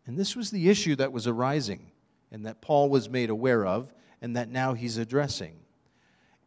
And 0.07 0.19
this 0.19 0.37
was 0.37 0.51
the 0.51 0.69
issue 0.69 0.97
that 0.97 1.13
was 1.13 1.27
arising 1.27 1.91
and 2.31 2.47
that 2.47 2.61
Paul 2.61 2.89
was 2.89 3.09
made 3.09 3.31
aware 3.31 3.67
of 3.67 3.93
and 4.23 4.37
that 4.37 4.49
now 4.49 4.75
he's 4.75 4.99
addressing. 4.99 5.57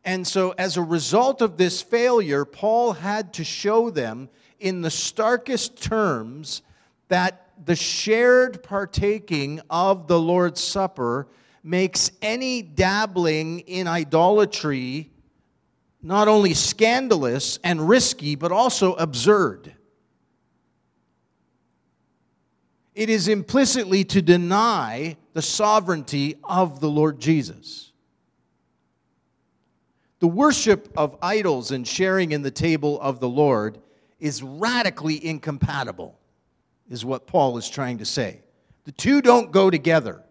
And 0.05 0.25
so, 0.25 0.53
as 0.57 0.77
a 0.77 0.81
result 0.81 1.41
of 1.41 1.57
this 1.57 1.81
failure, 1.81 2.45
Paul 2.45 2.93
had 2.93 3.33
to 3.33 3.43
show 3.43 3.89
them 3.89 4.29
in 4.59 4.81
the 4.81 4.89
starkest 4.89 5.81
terms 5.81 6.61
that 7.09 7.49
the 7.65 7.75
shared 7.75 8.63
partaking 8.63 9.59
of 9.69 10.07
the 10.07 10.19
Lord's 10.19 10.61
Supper 10.61 11.27
makes 11.63 12.11
any 12.21 12.61
dabbling 12.61 13.59
in 13.61 13.87
idolatry 13.87 15.11
not 16.01 16.27
only 16.27 16.53
scandalous 16.53 17.59
and 17.63 17.87
risky, 17.87 18.35
but 18.35 18.51
also 18.51 18.93
absurd. 18.95 19.75
it 22.99 23.09
is 23.09 23.29
implicitly 23.29 24.03
to 24.03 24.21
deny 24.21 25.15
the 25.31 25.41
sovereignty 25.41 26.35
of 26.43 26.81
the 26.81 26.89
Lord 26.89 27.17
Jesus. 27.17 27.93
The 30.19 30.27
worship 30.27 30.91
of 30.97 31.15
idols 31.21 31.71
and 31.71 31.87
sharing 31.87 32.33
in 32.33 32.41
the 32.41 32.51
table 32.51 32.99
of 32.99 33.21
the 33.21 33.29
Lord 33.29 33.79
is 34.19 34.43
radically 34.43 35.25
incompatible, 35.25 36.19
is 36.89 37.05
what 37.05 37.25
Paul 37.25 37.57
is 37.57 37.69
trying 37.69 37.99
to 37.99 38.05
say. 38.05 38.41
The 38.83 38.91
two 38.91 39.21
don't 39.21 39.49
go 39.49 39.69
together. 39.69 40.21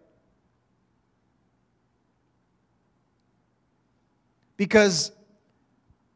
Because 4.57 5.11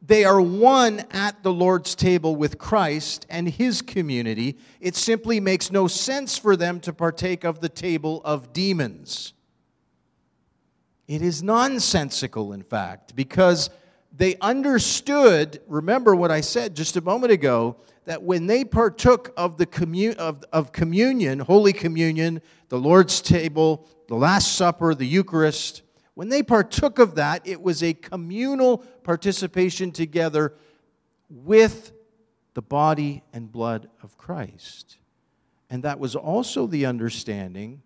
they 0.06 0.24
are 0.24 0.40
one 0.40 1.00
at 1.12 1.42
the 1.42 1.52
Lord's 1.52 1.94
table 1.94 2.36
with 2.36 2.58
Christ 2.58 3.26
and 3.30 3.48
his 3.48 3.80
community, 3.80 4.58
it 4.80 4.96
simply 4.96 5.40
makes 5.40 5.70
no 5.70 5.86
sense 5.88 6.36
for 6.36 6.56
them 6.56 6.78
to 6.80 6.92
partake 6.92 7.44
of 7.44 7.60
the 7.60 7.70
table 7.70 8.20
of 8.24 8.52
demons. 8.52 9.32
It 11.08 11.22
is 11.22 11.42
nonsensical, 11.42 12.52
in 12.52 12.62
fact, 12.62 13.16
because 13.16 13.70
they 14.14 14.36
understood, 14.42 15.60
remember 15.66 16.14
what 16.14 16.30
I 16.30 16.42
said 16.42 16.76
just 16.76 16.96
a 16.96 17.00
moment 17.00 17.32
ago, 17.32 17.76
that 18.04 18.22
when 18.22 18.46
they 18.46 18.64
partook 18.64 19.32
of, 19.36 19.56
the 19.56 20.14
of, 20.18 20.44
of 20.52 20.72
communion, 20.72 21.38
Holy 21.38 21.72
Communion, 21.72 22.42
the 22.68 22.78
Lord's 22.78 23.22
table, 23.22 23.88
the 24.08 24.14
Last 24.14 24.54
Supper, 24.54 24.94
the 24.94 25.06
Eucharist, 25.06 25.82
when 26.14 26.28
they 26.28 26.42
partook 26.42 26.98
of 26.98 27.16
that, 27.16 27.46
it 27.46 27.60
was 27.60 27.82
a 27.82 27.92
communal 27.92 28.78
participation 28.78 29.90
together 29.90 30.54
with 31.28 31.92
the 32.54 32.62
body 32.62 33.22
and 33.32 33.50
blood 33.50 33.88
of 34.02 34.16
Christ. 34.16 34.98
And 35.68 35.82
that 35.82 35.98
was 35.98 36.14
also 36.14 36.66
the 36.66 36.86
understanding 36.86 37.82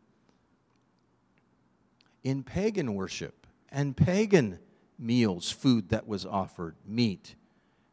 in 2.23 2.43
pagan 2.43 2.95
worship 2.95 3.47
and 3.71 3.97
pagan 3.97 4.59
meals, 4.99 5.51
food 5.51 5.89
that 5.91 6.07
was 6.07 6.27
offered, 6.27 6.75
meat. 6.87 7.35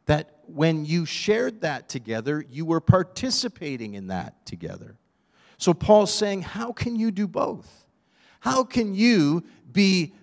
That 0.05 0.39
when 0.47 0.85
you 0.85 1.05
shared 1.05 1.61
that 1.61 1.87
together, 1.87 2.43
you 2.49 2.65
were 2.65 2.81
participating 2.81 3.93
in 3.93 4.07
that 4.07 4.45
together. 4.45 4.97
So 5.57 5.73
Paul's 5.73 6.13
saying, 6.13 6.41
How 6.41 6.73
can 6.73 6.95
you 6.95 7.11
do 7.11 7.27
both? 7.27 7.85
How 8.41 8.63
can 8.63 8.93
you 8.93 9.43
be 9.71 10.13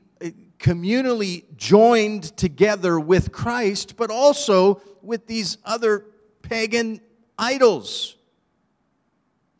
communally 0.62 1.44
joined 1.56 2.34
together 2.36 2.98
with 2.98 3.32
Christ, 3.32 3.96
but 3.96 4.10
also 4.10 4.80
with 5.02 5.26
these 5.26 5.58
other 5.64 6.06
pagan 6.40 7.00
idols. 7.36 8.16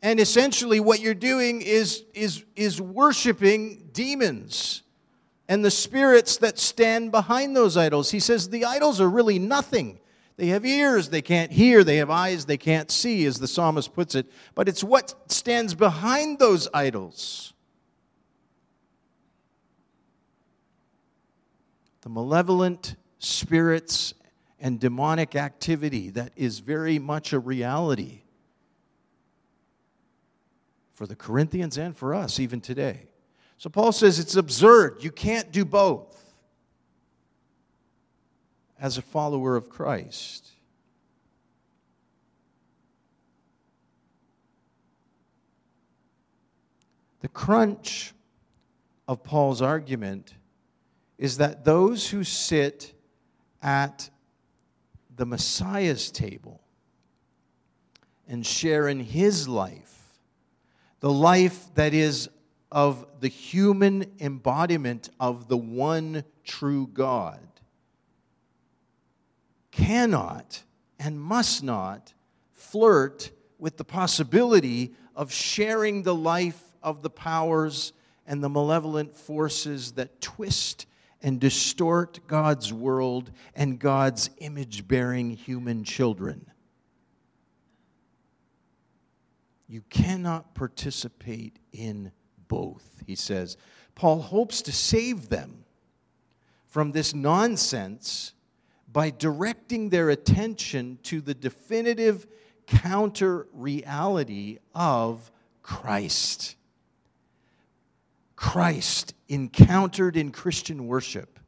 And 0.01 0.19
essentially, 0.19 0.79
what 0.79 1.01
you're 1.01 1.13
doing 1.13 1.61
is, 1.61 2.03
is, 2.13 2.45
is 2.55 2.81
worshiping 2.81 3.89
demons 3.91 4.83
and 5.49 5.63
the 5.63 5.71
spirits 5.71 6.37
that 6.37 6.57
stand 6.57 7.11
behind 7.11 7.55
those 7.55 7.75
idols. 7.75 8.11
He 8.11 8.19
says 8.19 8.49
the 8.49 8.65
idols 8.65 9.01
are 9.01 9.09
really 9.09 9.39
nothing. 9.39 9.99
They 10.37 10.47
have 10.47 10.65
ears, 10.65 11.09
they 11.09 11.21
can't 11.21 11.51
hear. 11.51 11.83
They 11.83 11.97
have 11.97 12.09
eyes, 12.09 12.45
they 12.45 12.57
can't 12.57 12.89
see, 12.89 13.25
as 13.25 13.39
the 13.39 13.47
psalmist 13.47 13.93
puts 13.93 14.15
it. 14.15 14.25
But 14.55 14.67
it's 14.67 14.83
what 14.83 15.31
stands 15.31 15.75
behind 15.75 16.39
those 16.39 16.67
idols 16.73 17.52
the 22.03 22.09
malevolent 22.09 22.97
spirits 23.17 24.13
and 24.59 24.77
demonic 24.77 25.35
activity 25.35 26.09
that 26.09 26.33
is 26.35 26.59
very 26.59 26.99
much 26.99 27.31
a 27.31 27.39
reality 27.39 28.23
for 30.93 31.07
the 31.07 31.15
Corinthians 31.15 31.77
and 31.77 31.95
for 31.95 32.13
us 32.13 32.39
even 32.41 32.59
today. 32.59 33.07
So 33.57 33.69
Paul 33.69 33.93
says 33.93 34.19
it's 34.19 34.35
absurd. 34.35 34.97
You 35.01 35.11
can't 35.11 35.49
do 35.53 35.63
both 35.63 36.21
as 38.77 38.97
a 38.97 39.01
follower 39.01 39.55
of 39.55 39.69
Christ. 39.69 40.49
The 47.21 47.29
crunch 47.29 48.13
of 49.07 49.23
Paul's 49.23 49.61
argument 49.61 50.33
is 51.17 51.37
that 51.37 51.63
those 51.63 52.09
who 52.09 52.23
sit 52.23 52.93
at 53.61 54.09
the 55.15 55.25
Messiah's 55.25 56.11
table 56.11 56.61
and 58.27 58.45
share 58.45 58.87
in 58.87 58.99
his 58.99 59.47
life, 59.47 60.17
the 60.99 61.11
life 61.11 61.73
that 61.75 61.93
is 61.93 62.29
of 62.71 63.05
the 63.19 63.27
human 63.27 64.11
embodiment 64.19 65.09
of 65.19 65.47
the 65.47 65.57
one 65.57 66.23
true 66.43 66.87
God, 66.87 67.39
cannot 69.71 70.63
and 70.99 71.19
must 71.19 71.63
not 71.63 72.13
flirt 72.51 73.31
with 73.59 73.77
the 73.77 73.83
possibility 73.83 74.93
of 75.15 75.31
sharing 75.31 76.03
the 76.03 76.15
life 76.15 76.61
of 76.81 77.01
the 77.01 77.09
powers 77.09 77.93
and 78.25 78.43
the 78.43 78.49
malevolent 78.49 79.15
forces 79.15 79.93
that 79.93 80.21
twist 80.21 80.85
and 81.23 81.39
distort 81.39 82.19
God's 82.27 82.73
world 82.73 83.31
and 83.55 83.79
God's 83.79 84.29
image 84.39 84.87
bearing 84.87 85.31
human 85.31 85.83
children. 85.85 86.45
You 89.67 89.81
cannot 89.89 90.53
participate 90.53 91.57
in 91.71 92.11
both, 92.47 93.01
he 93.07 93.15
says. 93.15 93.57
Paul 93.95 94.21
hopes 94.21 94.61
to 94.63 94.71
save 94.71 95.29
them 95.29 95.63
from 96.67 96.91
this 96.91 97.15
nonsense 97.15 98.33
by 98.91 99.09
directing 99.09 99.89
their 99.89 100.09
attention 100.09 100.99
to 101.03 101.21
the 101.21 101.33
definitive 101.33 102.27
counter 102.67 103.47
reality 103.53 104.59
of 104.75 105.31
Christ. 105.63 106.55
Christ 108.43 109.13
encountered 109.29 110.17
in 110.17 110.29
Christian 110.29 110.85
worship, 110.85 111.39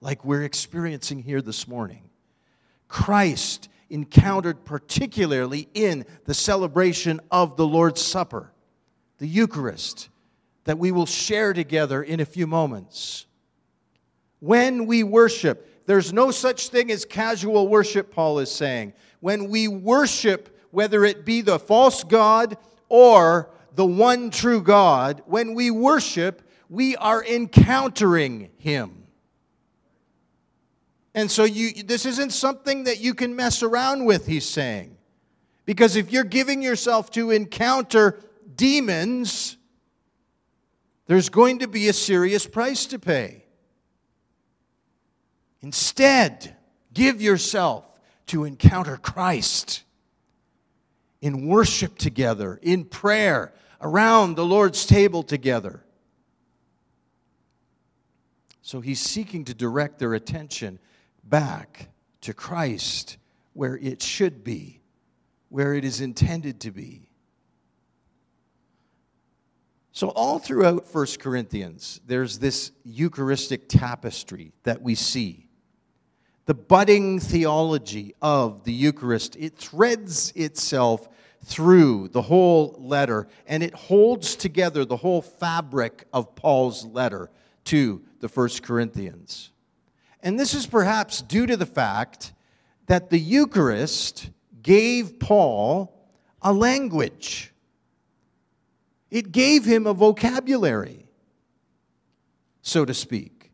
like 0.00 0.24
we're 0.24 0.42
experiencing 0.42 1.22
here 1.22 1.40
this 1.40 1.68
morning. 1.68 2.10
Christ 2.88 3.68
encountered 3.88 4.64
particularly 4.64 5.68
in 5.74 6.04
the 6.24 6.34
celebration 6.34 7.20
of 7.30 7.56
the 7.56 7.64
Lord's 7.64 8.02
Supper, 8.02 8.52
the 9.18 9.28
Eucharist, 9.28 10.08
that 10.64 10.76
we 10.76 10.90
will 10.90 11.06
share 11.06 11.52
together 11.52 12.02
in 12.02 12.18
a 12.18 12.26
few 12.26 12.48
moments. 12.48 13.26
When 14.40 14.86
we 14.86 15.04
worship, 15.04 15.86
there's 15.86 16.12
no 16.12 16.32
such 16.32 16.68
thing 16.68 16.90
as 16.90 17.04
casual 17.04 17.68
worship, 17.68 18.10
Paul 18.10 18.40
is 18.40 18.50
saying. 18.50 18.92
When 19.20 19.48
we 19.50 19.68
worship, 19.68 20.60
whether 20.72 21.04
it 21.04 21.24
be 21.24 21.42
the 21.42 21.60
false 21.60 22.02
God 22.02 22.56
or 22.88 23.50
the 23.74 23.86
one 23.86 24.30
true 24.30 24.62
God, 24.62 25.22
when 25.26 25.54
we 25.54 25.70
worship, 25.70 26.42
we 26.68 26.96
are 26.96 27.24
encountering 27.24 28.50
Him. 28.58 29.04
And 31.14 31.30
so 31.30 31.44
you, 31.44 31.84
this 31.84 32.06
isn't 32.06 32.32
something 32.32 32.84
that 32.84 33.00
you 33.00 33.14
can 33.14 33.36
mess 33.36 33.62
around 33.62 34.04
with, 34.04 34.26
he's 34.26 34.48
saying. 34.48 34.96
Because 35.64 35.96
if 35.96 36.12
you're 36.12 36.24
giving 36.24 36.60
yourself 36.60 37.10
to 37.12 37.30
encounter 37.30 38.18
demons, 38.56 39.56
there's 41.06 41.28
going 41.28 41.60
to 41.60 41.68
be 41.68 41.88
a 41.88 41.92
serious 41.92 42.46
price 42.46 42.86
to 42.86 42.98
pay. 42.98 43.44
Instead, 45.62 46.56
give 46.92 47.22
yourself 47.22 47.90
to 48.26 48.44
encounter 48.44 48.96
Christ 48.96 49.84
in 51.22 51.46
worship 51.46 51.96
together, 51.96 52.58
in 52.60 52.84
prayer, 52.84 53.54
around 53.84 54.34
the 54.34 54.44
Lord's 54.44 54.86
table 54.86 55.22
together. 55.22 55.84
So 58.62 58.80
he's 58.80 58.98
seeking 58.98 59.44
to 59.44 59.54
direct 59.54 59.98
their 59.98 60.14
attention 60.14 60.78
back 61.22 61.90
to 62.22 62.32
Christ 62.32 63.18
where 63.52 63.76
it 63.76 64.02
should 64.02 64.42
be, 64.42 64.80
where 65.50 65.74
it 65.74 65.84
is 65.84 66.00
intended 66.00 66.60
to 66.60 66.70
be. 66.70 67.10
So, 69.92 70.08
all 70.08 70.40
throughout 70.40 70.92
1 70.92 71.06
Corinthians, 71.20 72.00
there's 72.04 72.40
this 72.40 72.72
Eucharistic 72.82 73.68
tapestry 73.68 74.52
that 74.64 74.82
we 74.82 74.96
see. 74.96 75.46
The 76.46 76.54
budding 76.54 77.20
theology 77.20 78.14
of 78.20 78.64
the 78.64 78.72
Eucharist, 78.72 79.36
it 79.36 79.56
threads 79.56 80.32
itself 80.34 81.08
through 81.44 82.08
the 82.08 82.22
whole 82.22 82.76
letter 82.78 83.28
and 83.46 83.62
it 83.62 83.74
holds 83.74 84.34
together 84.34 84.84
the 84.84 84.96
whole 84.96 85.22
fabric 85.22 86.06
of 86.12 86.34
Paul's 86.34 86.84
letter 86.86 87.30
to 87.64 88.02
the 88.20 88.28
First 88.28 88.62
Corinthians. 88.62 89.50
And 90.22 90.40
this 90.40 90.54
is 90.54 90.66
perhaps 90.66 91.20
due 91.20 91.46
to 91.46 91.56
the 91.56 91.66
fact 91.66 92.32
that 92.86 93.10
the 93.10 93.18
Eucharist 93.18 94.30
gave 94.62 95.18
Paul 95.18 95.94
a 96.40 96.52
language. 96.52 97.52
It 99.10 99.32
gave 99.32 99.64
him 99.64 99.86
a 99.86 99.94
vocabulary, 99.94 101.06
so 102.62 102.84
to 102.84 102.94
speak. 102.94 103.52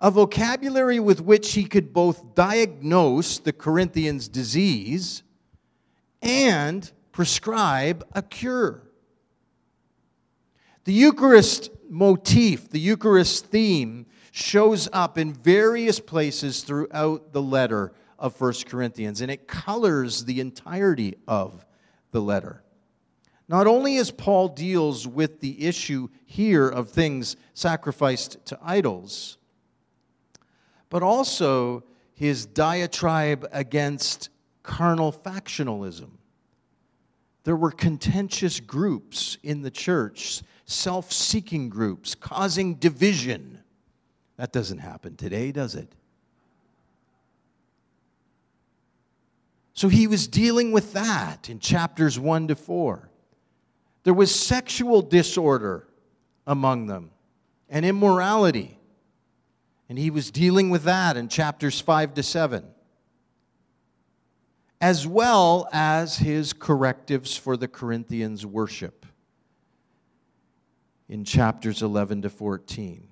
A 0.00 0.10
vocabulary 0.10 0.98
with 0.98 1.20
which 1.20 1.52
he 1.52 1.64
could 1.64 1.92
both 1.92 2.34
diagnose 2.34 3.38
the 3.38 3.52
Corinthians' 3.52 4.28
disease 4.28 5.22
and 6.22 6.90
prescribe 7.12 8.04
a 8.12 8.22
cure. 8.22 8.82
The 10.84 10.92
Eucharist 10.92 11.70
motif, 11.88 12.70
the 12.70 12.80
Eucharist 12.80 13.46
theme, 13.46 14.06
shows 14.32 14.88
up 14.92 15.18
in 15.18 15.32
various 15.32 16.00
places 16.00 16.62
throughout 16.62 17.32
the 17.32 17.42
letter 17.42 17.92
of 18.18 18.40
1 18.40 18.52
Corinthians, 18.66 19.20
and 19.20 19.30
it 19.30 19.48
colors 19.48 20.24
the 20.24 20.40
entirety 20.40 21.16
of 21.26 21.64
the 22.12 22.20
letter. 22.20 22.62
Not 23.48 23.66
only 23.66 23.96
as 23.96 24.12
Paul 24.12 24.48
deals 24.48 25.08
with 25.08 25.40
the 25.40 25.66
issue 25.66 26.08
here 26.24 26.68
of 26.68 26.90
things 26.90 27.36
sacrificed 27.54 28.44
to 28.46 28.58
idols, 28.62 29.38
but 30.88 31.02
also 31.02 31.82
his 32.14 32.46
diatribe 32.46 33.48
against 33.50 34.28
carnal 34.62 35.12
factionalism. 35.12 36.10
There 37.44 37.56
were 37.56 37.70
contentious 37.70 38.60
groups 38.60 39.38
in 39.42 39.62
the 39.62 39.70
church, 39.70 40.42
self 40.66 41.12
seeking 41.12 41.68
groups, 41.68 42.14
causing 42.14 42.74
division. 42.74 43.60
That 44.36 44.52
doesn't 44.52 44.78
happen 44.78 45.16
today, 45.16 45.52
does 45.52 45.74
it? 45.74 45.92
So 49.72 49.88
he 49.88 50.06
was 50.06 50.28
dealing 50.28 50.72
with 50.72 50.92
that 50.92 51.48
in 51.48 51.58
chapters 51.58 52.18
1 52.18 52.48
to 52.48 52.54
4. 52.54 53.08
There 54.02 54.14
was 54.14 54.34
sexual 54.34 55.00
disorder 55.00 55.86
among 56.46 56.86
them 56.86 57.10
and 57.68 57.86
immorality. 57.86 58.78
And 59.88 59.98
he 59.98 60.10
was 60.10 60.30
dealing 60.30 60.70
with 60.70 60.84
that 60.84 61.16
in 61.16 61.28
chapters 61.28 61.80
5 61.80 62.14
to 62.14 62.22
7 62.22 62.64
as 64.80 65.06
well 65.06 65.68
as 65.72 66.18
his 66.18 66.52
correctives 66.52 67.36
for 67.36 67.56
the 67.56 67.68
Corinthians' 67.68 68.46
worship 68.46 69.04
in 71.08 71.24
chapters 71.24 71.82
11 71.82 72.22
to 72.22 72.30
14. 72.30 73.06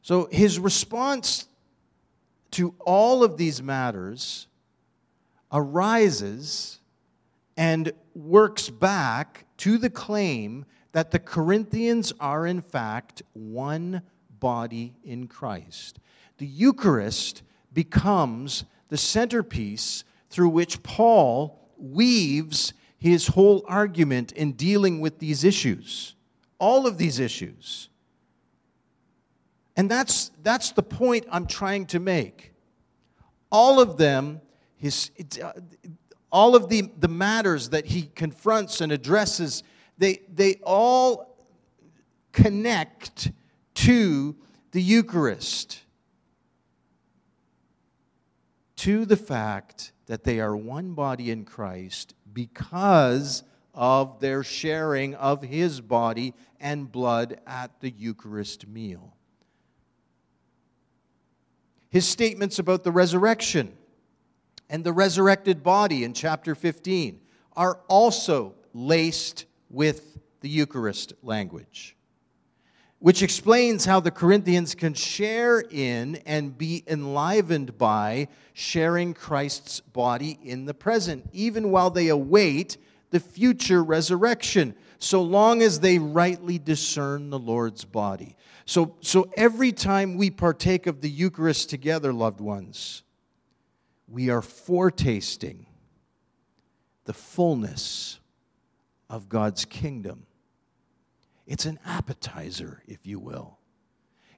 So 0.00 0.28
his 0.30 0.58
response 0.58 1.46
to 2.52 2.74
all 2.80 3.22
of 3.22 3.36
these 3.36 3.62
matters 3.62 4.46
arises 5.52 6.78
and 7.56 7.92
works 8.14 8.70
back 8.70 9.44
to 9.58 9.76
the 9.76 9.90
claim 9.90 10.64
that 10.92 11.10
the 11.10 11.18
Corinthians 11.18 12.12
are, 12.20 12.46
in 12.46 12.62
fact, 12.62 13.22
one 13.34 14.02
body 14.40 14.94
in 15.04 15.26
Christ. 15.26 15.98
The 16.38 16.46
Eucharist 16.46 17.42
becomes 17.72 18.64
the 18.88 18.96
centerpiece 18.96 20.04
through 20.30 20.50
which 20.50 20.82
Paul 20.82 21.58
weaves 21.76 22.72
his 22.98 23.28
whole 23.28 23.64
argument 23.68 24.32
in 24.32 24.52
dealing 24.52 25.00
with 25.00 25.18
these 25.18 25.44
issues, 25.44 26.14
all 26.58 26.86
of 26.86 26.98
these 26.98 27.20
issues. 27.20 27.88
And 29.76 29.88
that's, 29.88 30.32
that's 30.42 30.72
the 30.72 30.82
point 30.82 31.24
I'm 31.30 31.46
trying 31.46 31.86
to 31.86 32.00
make. 32.00 32.52
All 33.52 33.80
of 33.80 33.96
them, 33.96 34.40
his, 34.76 35.12
uh, 35.42 35.52
all 36.32 36.56
of 36.56 36.68
the, 36.68 36.90
the 36.98 37.08
matters 37.08 37.70
that 37.70 37.86
he 37.86 38.10
confronts 38.14 38.80
and 38.80 38.90
addresses, 38.90 39.62
they, 39.96 40.22
they 40.34 40.56
all 40.64 41.36
connect 42.32 43.30
to 43.74 44.36
the 44.72 44.82
Eucharist, 44.82 45.80
to 48.78 49.04
the 49.04 49.16
fact 49.16 49.92
that 50.06 50.22
they 50.22 50.38
are 50.40 50.56
one 50.56 50.94
body 50.94 51.30
in 51.30 51.44
Christ 51.44 52.14
because 52.32 53.42
of 53.74 54.20
their 54.20 54.44
sharing 54.44 55.14
of 55.16 55.42
his 55.42 55.80
body 55.80 56.32
and 56.60 56.90
blood 56.90 57.40
at 57.46 57.80
the 57.80 57.90
Eucharist 57.90 58.68
meal. 58.68 59.16
His 61.90 62.06
statements 62.06 62.58
about 62.58 62.84
the 62.84 62.92
resurrection 62.92 63.76
and 64.70 64.84
the 64.84 64.92
resurrected 64.92 65.62
body 65.62 66.04
in 66.04 66.12
chapter 66.12 66.54
15 66.54 67.20
are 67.56 67.80
also 67.88 68.54
laced 68.72 69.46
with 69.70 70.18
the 70.40 70.48
Eucharist 70.48 71.14
language 71.22 71.97
which 73.00 73.22
explains 73.22 73.84
how 73.84 74.00
the 74.00 74.10
Corinthians 74.10 74.74
can 74.74 74.92
share 74.92 75.60
in 75.60 76.16
and 76.26 76.58
be 76.58 76.82
enlivened 76.86 77.78
by 77.78 78.28
sharing 78.52 79.14
Christ's 79.14 79.80
body 79.80 80.38
in 80.42 80.64
the 80.64 80.74
present, 80.74 81.28
even 81.32 81.70
while 81.70 81.90
they 81.90 82.08
await 82.08 82.76
the 83.10 83.20
future 83.20 83.82
resurrection, 83.84 84.74
so 84.98 85.22
long 85.22 85.62
as 85.62 85.80
they 85.80 85.98
rightly 85.98 86.58
discern 86.58 87.30
the 87.30 87.38
Lord's 87.38 87.84
body. 87.84 88.36
So, 88.66 88.96
so 89.00 89.30
every 89.36 89.72
time 89.72 90.16
we 90.16 90.30
partake 90.30 90.86
of 90.86 91.00
the 91.00 91.08
Eucharist 91.08 91.70
together, 91.70 92.12
loved 92.12 92.40
ones, 92.40 93.04
we 94.08 94.28
are 94.28 94.42
foretasting 94.42 95.66
the 97.04 97.12
fullness 97.14 98.18
of 99.08 99.28
God's 99.28 99.64
kingdom. 99.64 100.26
It's 101.48 101.64
an 101.64 101.80
appetizer, 101.84 102.82
if 102.86 103.06
you 103.06 103.18
will. 103.18 103.58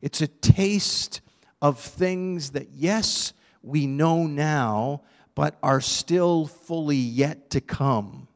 It's 0.00 0.20
a 0.20 0.28
taste 0.28 1.20
of 1.60 1.78
things 1.78 2.52
that, 2.52 2.68
yes, 2.72 3.32
we 3.62 3.86
know 3.86 4.26
now, 4.26 5.02
but 5.34 5.58
are 5.62 5.80
still 5.80 6.46
fully 6.46 6.96
yet 6.96 7.50
to 7.50 7.60
come. 7.60 8.28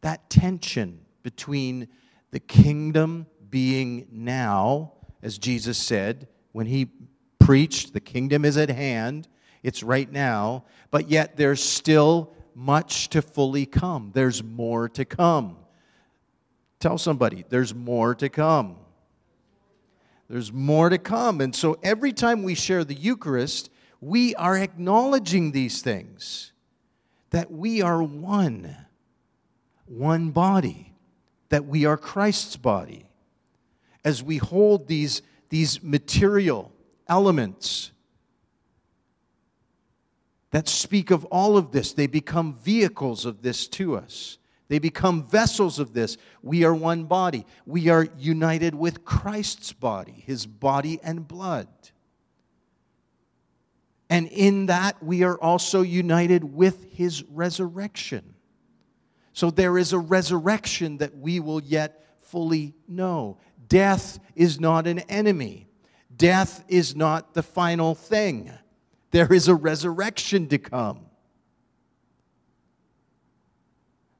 That 0.00 0.30
tension 0.30 1.00
between 1.22 1.88
the 2.30 2.40
kingdom 2.40 3.26
being 3.50 4.06
now, 4.10 4.94
as 5.22 5.36
Jesus 5.36 5.76
said 5.76 6.28
when 6.52 6.66
he 6.66 6.88
preached, 7.38 7.92
the 7.92 8.00
kingdom 8.00 8.44
is 8.44 8.56
at 8.56 8.70
hand, 8.70 9.28
it's 9.62 9.82
right 9.82 10.10
now, 10.10 10.64
but 10.90 11.10
yet 11.10 11.36
there's 11.36 11.62
still 11.62 12.32
much 12.54 13.10
to 13.10 13.20
fully 13.20 13.66
come. 13.66 14.12
There's 14.14 14.42
more 14.42 14.88
to 14.90 15.04
come. 15.04 15.58
Tell 16.80 16.98
somebody, 16.98 17.44
there's 17.48 17.74
more 17.74 18.14
to 18.14 18.28
come. 18.28 18.76
There's 20.28 20.52
more 20.52 20.88
to 20.90 20.98
come. 20.98 21.40
And 21.40 21.54
so 21.54 21.78
every 21.82 22.12
time 22.12 22.42
we 22.42 22.54
share 22.54 22.84
the 22.84 22.94
Eucharist, 22.94 23.70
we 24.00 24.34
are 24.36 24.56
acknowledging 24.56 25.52
these 25.52 25.82
things 25.82 26.52
that 27.30 27.50
we 27.50 27.82
are 27.82 28.02
one, 28.02 28.76
one 29.86 30.30
body, 30.30 30.94
that 31.48 31.66
we 31.66 31.84
are 31.84 31.96
Christ's 31.96 32.56
body. 32.56 33.06
As 34.04 34.22
we 34.22 34.36
hold 34.36 34.86
these, 34.86 35.22
these 35.48 35.82
material 35.82 36.72
elements 37.08 37.90
that 40.50 40.68
speak 40.68 41.10
of 41.10 41.24
all 41.26 41.56
of 41.56 41.72
this, 41.72 41.92
they 41.92 42.06
become 42.06 42.54
vehicles 42.54 43.26
of 43.26 43.42
this 43.42 43.66
to 43.68 43.96
us. 43.96 44.38
They 44.68 44.78
become 44.78 45.24
vessels 45.24 45.78
of 45.78 45.94
this. 45.94 46.18
We 46.42 46.64
are 46.64 46.74
one 46.74 47.04
body. 47.04 47.46
We 47.64 47.88
are 47.88 48.06
united 48.18 48.74
with 48.74 49.04
Christ's 49.04 49.72
body, 49.72 50.22
his 50.26 50.46
body 50.46 51.00
and 51.02 51.26
blood. 51.26 51.68
And 54.10 54.28
in 54.28 54.66
that, 54.66 55.02
we 55.02 55.22
are 55.22 55.36
also 55.36 55.82
united 55.82 56.44
with 56.44 56.92
his 56.92 57.22
resurrection. 57.24 58.34
So 59.32 59.50
there 59.50 59.78
is 59.78 59.92
a 59.92 59.98
resurrection 59.98 60.98
that 60.98 61.16
we 61.16 61.40
will 61.40 61.60
yet 61.62 62.04
fully 62.20 62.74
know. 62.86 63.38
Death 63.68 64.18
is 64.34 64.58
not 64.58 64.86
an 64.86 65.00
enemy, 65.00 65.68
death 66.14 66.64
is 66.68 66.96
not 66.96 67.34
the 67.34 67.42
final 67.42 67.94
thing. 67.94 68.50
There 69.10 69.32
is 69.32 69.48
a 69.48 69.54
resurrection 69.54 70.48
to 70.48 70.58
come. 70.58 71.07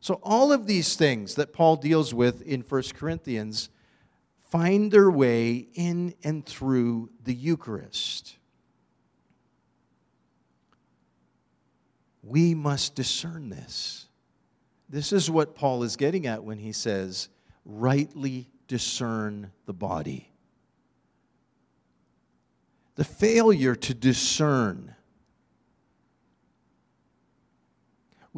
So, 0.00 0.20
all 0.22 0.52
of 0.52 0.66
these 0.66 0.94
things 0.94 1.34
that 1.34 1.52
Paul 1.52 1.76
deals 1.76 2.14
with 2.14 2.42
in 2.42 2.60
1 2.60 2.82
Corinthians 2.94 3.68
find 4.50 4.90
their 4.90 5.10
way 5.10 5.68
in 5.74 6.14
and 6.22 6.46
through 6.46 7.10
the 7.24 7.34
Eucharist. 7.34 8.36
We 12.22 12.54
must 12.54 12.94
discern 12.94 13.48
this. 13.48 14.06
This 14.88 15.12
is 15.12 15.30
what 15.30 15.54
Paul 15.54 15.82
is 15.82 15.96
getting 15.96 16.26
at 16.26 16.44
when 16.44 16.58
he 16.58 16.72
says, 16.72 17.28
rightly 17.64 18.48
discern 18.68 19.52
the 19.66 19.74
body. 19.74 20.30
The 22.94 23.04
failure 23.04 23.74
to 23.74 23.94
discern 23.94 24.94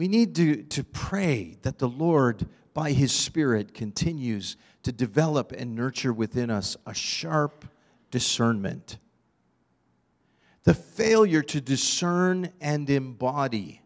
We 0.01 0.09
need 0.09 0.35
to, 0.37 0.63
to 0.63 0.83
pray 0.83 1.59
that 1.61 1.79
the 1.79 1.87
Lord, 1.87 2.47
by 2.73 2.93
His 2.93 3.13
Spirit, 3.13 3.75
continues 3.75 4.57
to 4.83 4.93
develop 4.93 5.53
and 5.53 5.75
nurture 5.75 6.15
within 6.15 6.51
us 6.51 6.75
a 6.87 6.95
sharp 6.95 7.67
discernment. 8.11 8.97
The 10.65 10.73
failure 10.73 11.43
to 11.43 11.61
discern 11.61 12.51
and 12.63 12.89
embody 12.89 13.83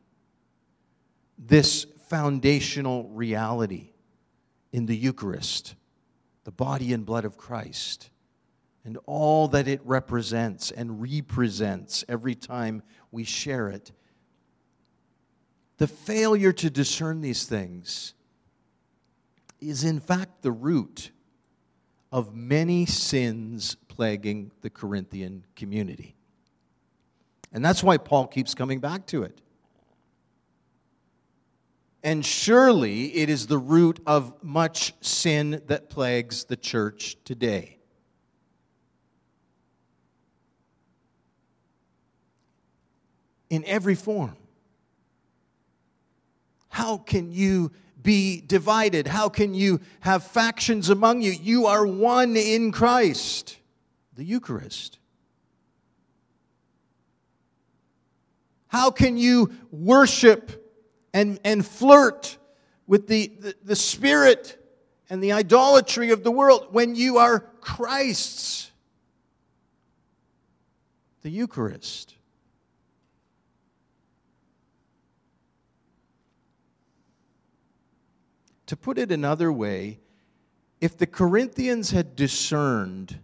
this 1.36 1.82
foundational 2.06 3.08
reality 3.08 3.90
in 4.72 4.86
the 4.86 4.96
Eucharist, 4.96 5.74
the 6.44 6.52
body 6.52 6.92
and 6.92 7.04
blood 7.04 7.24
of 7.24 7.36
Christ, 7.36 8.10
and 8.84 8.98
all 9.06 9.48
that 9.48 9.66
it 9.66 9.80
represents 9.82 10.70
and 10.70 11.02
represents 11.02 12.04
every 12.08 12.36
time 12.36 12.84
we 13.10 13.24
share 13.24 13.68
it 13.68 13.90
the 15.78 15.86
failure 15.86 16.52
to 16.52 16.70
discern 16.70 17.20
these 17.20 17.44
things 17.44 18.14
is, 19.60 19.84
in 19.84 20.00
fact, 20.00 20.42
the 20.42 20.52
root 20.52 21.10
of 22.12 22.34
many 22.34 22.86
sins 22.86 23.76
plaguing 23.88 24.50
the 24.60 24.70
Corinthian 24.70 25.44
community. 25.56 26.14
And 27.52 27.64
that's 27.64 27.82
why 27.82 27.96
Paul 27.96 28.26
keeps 28.26 28.54
coming 28.54 28.80
back 28.80 29.06
to 29.06 29.22
it. 29.22 29.40
And 32.02 32.24
surely 32.24 33.16
it 33.16 33.30
is 33.30 33.46
the 33.46 33.58
root 33.58 33.98
of 34.06 34.34
much 34.42 34.92
sin 35.00 35.62
that 35.68 35.88
plagues 35.88 36.44
the 36.44 36.56
church 36.56 37.16
today. 37.24 37.78
In 43.48 43.64
every 43.64 43.94
form. 43.94 44.36
How 46.74 46.98
can 46.98 47.30
you 47.30 47.70
be 48.02 48.40
divided? 48.40 49.06
How 49.06 49.28
can 49.28 49.54
you 49.54 49.78
have 50.00 50.24
factions 50.24 50.88
among 50.88 51.22
you? 51.22 51.30
You 51.30 51.66
are 51.66 51.86
one 51.86 52.36
in 52.36 52.72
Christ, 52.72 53.58
the 54.16 54.24
Eucharist. 54.24 54.98
How 58.66 58.90
can 58.90 59.16
you 59.16 59.52
worship 59.70 60.68
and, 61.12 61.38
and 61.44 61.64
flirt 61.64 62.38
with 62.88 63.06
the, 63.06 63.30
the, 63.38 63.54
the 63.62 63.76
spirit 63.76 64.60
and 65.08 65.22
the 65.22 65.30
idolatry 65.30 66.10
of 66.10 66.24
the 66.24 66.32
world 66.32 66.66
when 66.72 66.96
you 66.96 67.18
are 67.18 67.38
Christ's? 67.60 68.72
The 71.22 71.30
Eucharist. 71.30 72.16
To 78.66 78.76
put 78.76 78.98
it 78.98 79.10
another 79.10 79.52
way, 79.52 80.00
if 80.80 80.98
the 80.98 81.06
Corinthians 81.06 81.90
had 81.90 82.14
discerned 82.14 83.18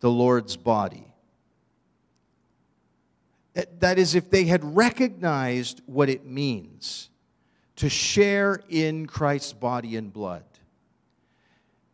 the 0.00 0.10
Lord's 0.10 0.56
body, 0.56 1.12
eh, 3.54 3.64
that 3.78 3.98
is, 3.98 4.14
if 4.14 4.28
they 4.28 4.44
had 4.44 4.64
recognized 4.76 5.82
what 5.86 6.08
it 6.08 6.26
means 6.26 7.10
to 7.76 7.88
share 7.88 8.60
in 8.68 9.06
Christ's 9.06 9.52
body 9.52 9.94
and 9.96 10.12
blood, 10.12 10.44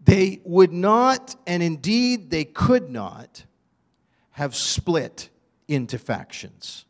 they 0.03 0.41
would 0.45 0.73
not, 0.73 1.37
and 1.47 1.63
indeed 1.63 2.31
they 2.31 2.45
could 2.45 2.89
not, 2.89 3.45
have 4.31 4.55
split 4.55 5.29
into 5.69 5.99
factions. 5.99 6.86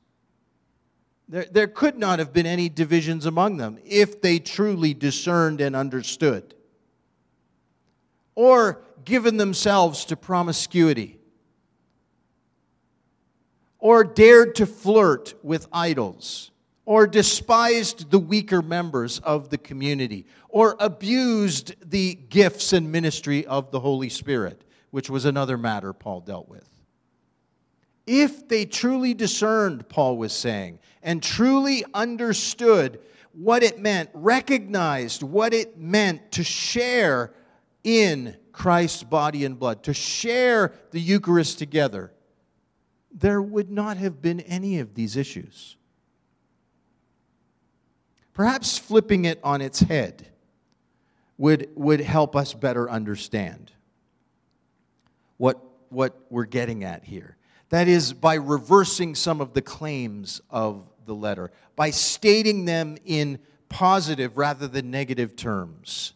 There, 1.29 1.47
there 1.51 1.67
could 1.67 1.99
not 1.99 2.19
have 2.19 2.33
been 2.33 2.47
any 2.47 2.69
divisions 2.69 3.27
among 3.27 3.57
them 3.57 3.79
if 3.85 4.21
they 4.21 4.39
truly 4.39 4.95
discerned 4.95 5.61
and 5.61 5.75
understood. 5.75 6.55
Or 8.35 8.83
given 9.05 9.37
themselves 9.37 10.05
to 10.07 10.17
promiscuity. 10.17 11.19
Or 13.79 14.05
dared 14.05 14.55
to 14.57 14.67
flirt 14.67 15.35
with 15.43 15.67
idols. 15.73 16.53
Or 16.85 17.09
despised 17.09 18.12
the 18.12 18.19
weaker 18.19 18.62
members 18.62 19.19
of 19.21 19.49
the 19.49 19.59
community. 19.59 20.27
Or 20.49 20.77
abused 20.79 21.75
the 21.91 22.15
gifts 22.15 22.73
and 22.73 22.93
ministry 22.93 23.45
of 23.47 23.73
the 23.73 23.81
Holy 23.81 24.09
Spirit, 24.09 24.62
which 24.93 25.11
was 25.11 25.25
another 25.25 25.59
matter 25.59 25.93
Paul 25.93 26.21
dealt 26.21 26.49
with. 26.49 26.76
If 28.07 28.49
they 28.49 28.64
truly 28.64 29.14
discerned, 29.14 29.88
Paul 29.88 30.16
was 30.16 30.33
saying, 30.33 30.79
and 31.03 31.23
truly 31.23 31.85
understood 31.92 33.01
what 33.33 33.62
it 33.62 33.79
meant, 33.79 34.11
recognized 34.14 35.23
what 35.23 35.53
it 35.53 35.79
meant 35.79 36.33
to 36.33 36.45
share 36.45 37.33
in 37.83 38.37
Christ's 38.53 39.03
body 39.03 39.45
and 39.45 39.59
blood, 39.59 39.83
to 39.85 39.95
share 39.95 40.73
the 40.90 41.01
Eucharist 41.01 41.59
together, 41.59 42.12
there 43.11 43.42
would 43.42 43.71
not 43.71 43.97
have 43.97 44.23
been 44.23 44.40
any 44.40 44.79
of 44.79 44.95
these 44.95 45.16
issues. 45.16 45.77
Perhaps 48.33 48.79
flipping 48.79 49.25
it 49.25 49.40
on 49.42 49.61
its 49.61 49.81
head 49.81 50.27
would, 51.38 51.69
would 51.75 52.01
help 52.01 52.37
us 52.37 52.55
better 52.55 52.90
understand 52.90 53.73
what, 55.38 55.62
what 55.88 56.19
we're 56.31 56.45
getting 56.45 56.85
at 56.85 57.05
here. 57.05 57.36
That 57.70 57.88
is, 57.88 58.12
by 58.12 58.35
reversing 58.35 59.14
some 59.14 59.40
of 59.40 59.52
the 59.52 59.62
claims 59.62 60.40
of 60.50 60.88
the 61.05 61.14
letter 61.14 61.52
by 61.76 61.90
stating 61.90 62.64
them 62.64 62.96
in 63.05 63.38
positive 63.68 64.37
rather 64.37 64.66
than 64.66 64.90
negative 64.90 65.37
terms, 65.37 66.14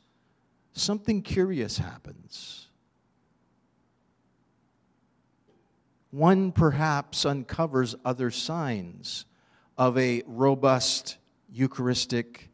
something 0.72 1.22
curious 1.22 1.78
happens. 1.78 2.68
One 6.10 6.50
perhaps 6.50 7.24
uncovers 7.24 7.94
other 8.04 8.30
signs 8.30 9.26
of 9.78 9.96
a 9.96 10.22
robust 10.26 11.18
Eucharistic 11.52 12.48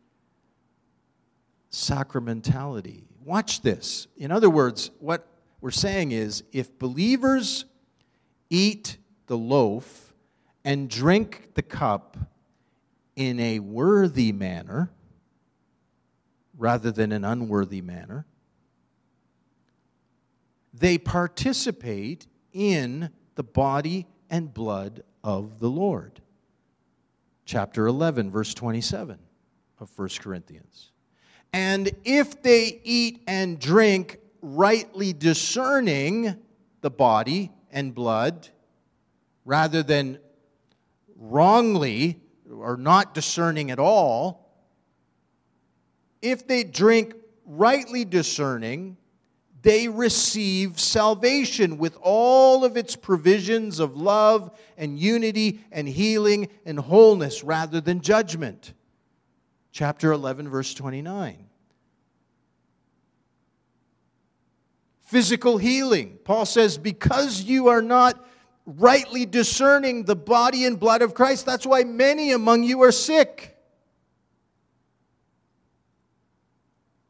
sacramentality. 1.71 3.05
Watch 3.25 3.63
this. 3.63 4.07
In 4.17 4.31
other 4.31 4.51
words, 4.51 4.91
what 5.01 5.27
we're 5.61 5.71
saying 5.71 6.13
is 6.13 6.45
if 6.53 6.79
believers 6.79 7.65
eat 8.51 8.97
the 9.27 9.37
loaf 9.37 10.15
and 10.65 10.89
drink 10.89 11.51
the 11.55 11.63
cup 11.63 12.17
in 13.15 13.41
a 13.41 13.59
worthy 13.61 14.33
manner 14.33 14.91
rather 16.59 16.91
than 16.91 17.13
an 17.13 17.25
unworthy 17.25 17.81
manner, 17.81 18.27
they 20.73 20.99
participate 20.99 22.27
in 22.53 23.11
the 23.35 23.43
body 23.43 24.07
and 24.31 24.53
blood 24.53 25.03
of 25.23 25.59
the 25.59 25.69
Lord. 25.69 26.21
Chapter 27.45 27.87
11, 27.87 28.31
verse 28.31 28.53
27 28.55 29.19
of 29.79 29.91
1 29.97 30.09
Corinthians. 30.21 30.91
And 31.53 31.91
if 32.05 32.43
they 32.43 32.81
eat 32.83 33.23
and 33.27 33.59
drink, 33.59 34.19
rightly 34.43 35.13
discerning 35.13 36.37
the 36.81 36.91
body 36.91 37.51
and 37.77 37.95
blood, 37.95 38.49
rather 39.45 39.83
than 39.83 40.19
wrongly 41.15 42.19
or 42.51 42.79
not 42.79 43.13
discerning 43.13 43.71
at 43.71 43.79
all, 43.79 44.51
if 46.23 46.47
they 46.47 46.65
drink 46.65 47.15
rightly 47.45 48.07
discerning, 48.07 48.97
they 49.61 49.89
receive 49.89 50.81
salvation 50.81 51.77
with 51.77 51.99
all 52.01 52.65
of 52.65 52.79
its 52.79 52.97
provisions 52.97 53.79
of 53.79 53.95
love 53.95 54.59
and 54.79 54.99
unity 54.99 55.61
and 55.71 55.87
healing 55.87 56.49
and 56.65 56.79
wholeness 56.79 57.45
rather 57.45 57.83
than 57.83 58.01
judgment. 58.01 58.73
Chapter 59.71 60.13
11, 60.13 60.49
verse 60.49 60.73
29. 60.73 61.47
Physical 65.07 65.57
healing. 65.57 66.19
Paul 66.25 66.47
says, 66.47 66.79
because 66.79 67.43
you 67.43 67.69
are 67.69 67.81
not 67.81 68.25
rightly 68.67 69.25
discerning 69.25 70.05
the 70.05 70.17
body 70.17 70.65
and 70.65 70.79
blood 70.79 71.01
of 71.01 71.15
Christ, 71.15 71.47
that's 71.47 71.65
why 71.65 71.85
many 71.85 72.33
among 72.33 72.65
you 72.65 72.83
are 72.83 72.93
sick. 72.93 73.57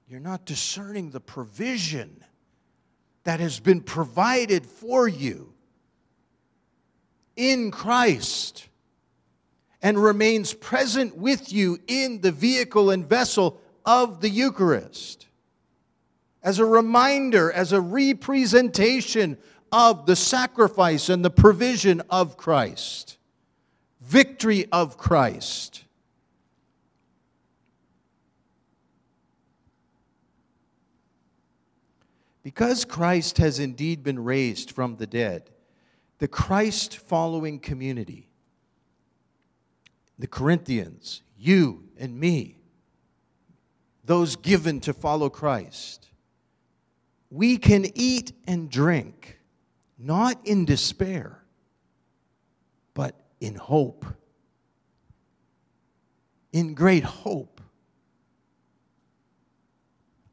You're 0.08 0.20
not 0.20 0.44
discerning 0.44 1.10
the 1.10 1.20
provision 1.20 2.22
that 3.24 3.40
has 3.40 3.58
been 3.58 3.80
provided 3.80 4.66
for 4.66 5.08
you 5.08 5.52
in 7.34 7.70
Christ 7.70 8.68
and 9.82 10.02
remains 10.02 10.52
present 10.52 11.16
with 11.16 11.52
you 11.52 11.78
in 11.86 12.20
the 12.20 12.30
vehicle 12.32 12.90
and 12.90 13.08
vessel 13.08 13.60
of 13.84 14.20
the 14.20 14.28
Eucharist. 14.28 15.25
As 16.46 16.60
a 16.60 16.64
reminder, 16.64 17.50
as 17.50 17.72
a 17.72 17.80
representation 17.80 19.36
of 19.72 20.06
the 20.06 20.14
sacrifice 20.14 21.08
and 21.08 21.24
the 21.24 21.30
provision 21.30 22.00
of 22.08 22.36
Christ, 22.36 23.18
victory 24.00 24.66
of 24.70 24.96
Christ. 24.96 25.82
Because 32.44 32.84
Christ 32.84 33.38
has 33.38 33.58
indeed 33.58 34.04
been 34.04 34.22
raised 34.22 34.70
from 34.70 34.98
the 34.98 35.06
dead, 35.08 35.50
the 36.18 36.28
Christ 36.28 36.96
following 36.96 37.58
community, 37.58 38.28
the 40.16 40.28
Corinthians, 40.28 41.22
you 41.36 41.88
and 41.98 42.20
me, 42.20 42.58
those 44.04 44.36
given 44.36 44.78
to 44.78 44.92
follow 44.92 45.28
Christ, 45.28 46.06
we 47.30 47.56
can 47.58 47.86
eat 47.94 48.32
and 48.46 48.70
drink, 48.70 49.38
not 49.98 50.46
in 50.46 50.64
despair, 50.64 51.42
but 52.94 53.14
in 53.40 53.54
hope. 53.54 54.04
In 56.52 56.74
great 56.74 57.04
hope 57.04 57.56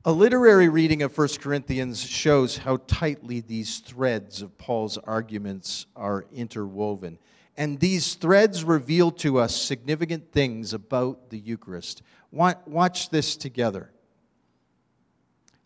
a 0.06 0.12
literary 0.12 0.68
reading 0.68 1.02
of 1.02 1.18
1 1.18 1.30
Corinthians 1.40 2.04
shows 2.04 2.58
how 2.58 2.76
tightly 2.88 3.40
these 3.40 3.80
threads 3.80 4.42
of 4.42 4.58
Paul's 4.58 4.98
arguments 4.98 5.86
are 5.96 6.26
interwoven. 6.34 7.18
And 7.56 7.80
these 7.80 8.16
threads 8.16 8.66
reveal 8.66 9.12
to 9.12 9.40
us 9.40 9.56
significant 9.56 10.34
things 10.34 10.74
about 10.74 11.30
the 11.30 11.40
Eucharist. 11.40 12.02
Watch 12.32 13.12
this 13.12 13.38
together. 13.38 13.93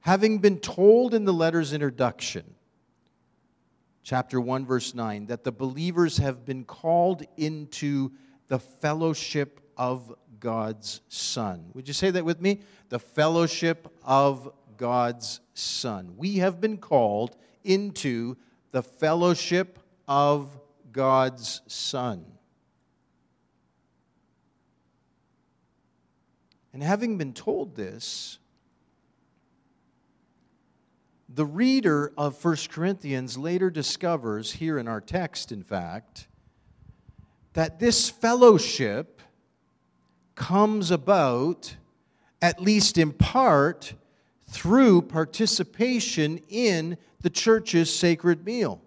Having 0.02 0.40
been 0.40 0.60
told 0.60 1.14
in 1.14 1.26
the 1.26 1.34
letter's 1.34 1.74
introduction, 1.74 2.56
chapter 4.04 4.40
1, 4.40 4.66
verse 4.66 4.94
9, 4.94 5.26
that 5.26 5.44
the 5.44 5.52
believers 5.52 6.18
have 6.18 6.46
been 6.46 6.64
called 6.64 7.24
into 7.36 8.12
the 8.48 8.60
fellowship 8.60 9.60
of 9.76 10.16
God's 10.40 11.02
Son. 11.10 11.72
Would 11.74 11.88
you 11.88 11.94
say 11.94 12.12
that 12.12 12.24
with 12.24 12.40
me? 12.40 12.62
The 12.90 13.00
fellowship 13.00 13.94
of 14.04 14.52
God's 14.78 15.42
Son. 15.54 16.14
We 16.16 16.38
have 16.38 16.62
been 16.62 16.78
called 16.78 17.36
into 17.64 18.38
the 18.72 18.84
fellowship 18.84 19.80
of 20.08 20.58
God's 20.92 21.62
Son. 21.68 22.26
And 26.74 26.84
having 26.84 27.18
been 27.18 27.34
told 27.34 27.76
this, 27.76 28.38
the 31.30 31.46
reader 31.46 32.13
of 32.18 32.44
1 32.44 32.56
Corinthians 32.70 33.38
later 33.38 33.70
discovers, 33.70 34.54
here 34.54 34.78
in 34.78 34.88
our 34.88 35.02
text, 35.02 35.52
in 35.52 35.63
fact, 35.63 36.28
that 37.54 37.80
this 37.80 38.10
fellowship 38.10 39.22
comes 40.36 40.92
about, 40.92 41.76
at 42.42 42.62
least 42.62 42.98
in 42.98 43.12
part, 43.12 43.94
through 44.48 45.02
participation 45.02 46.40
in 46.48 46.98
the 47.22 47.30
church's 47.30 47.94
sacred 47.94 48.46
meal. 48.46 48.82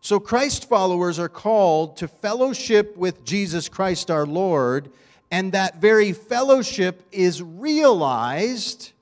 So, 0.00 0.18
Christ 0.18 0.66
followers 0.68 1.18
are 1.18 1.28
called 1.28 1.98
to 1.98 2.08
fellowship 2.08 2.96
with 2.96 3.22
Jesus 3.24 3.68
Christ 3.68 4.10
our 4.10 4.24
Lord, 4.24 4.90
and 5.30 5.52
that 5.52 5.80
very 5.82 6.12
fellowship 6.12 7.02
is 7.12 7.42
realized 7.42 8.92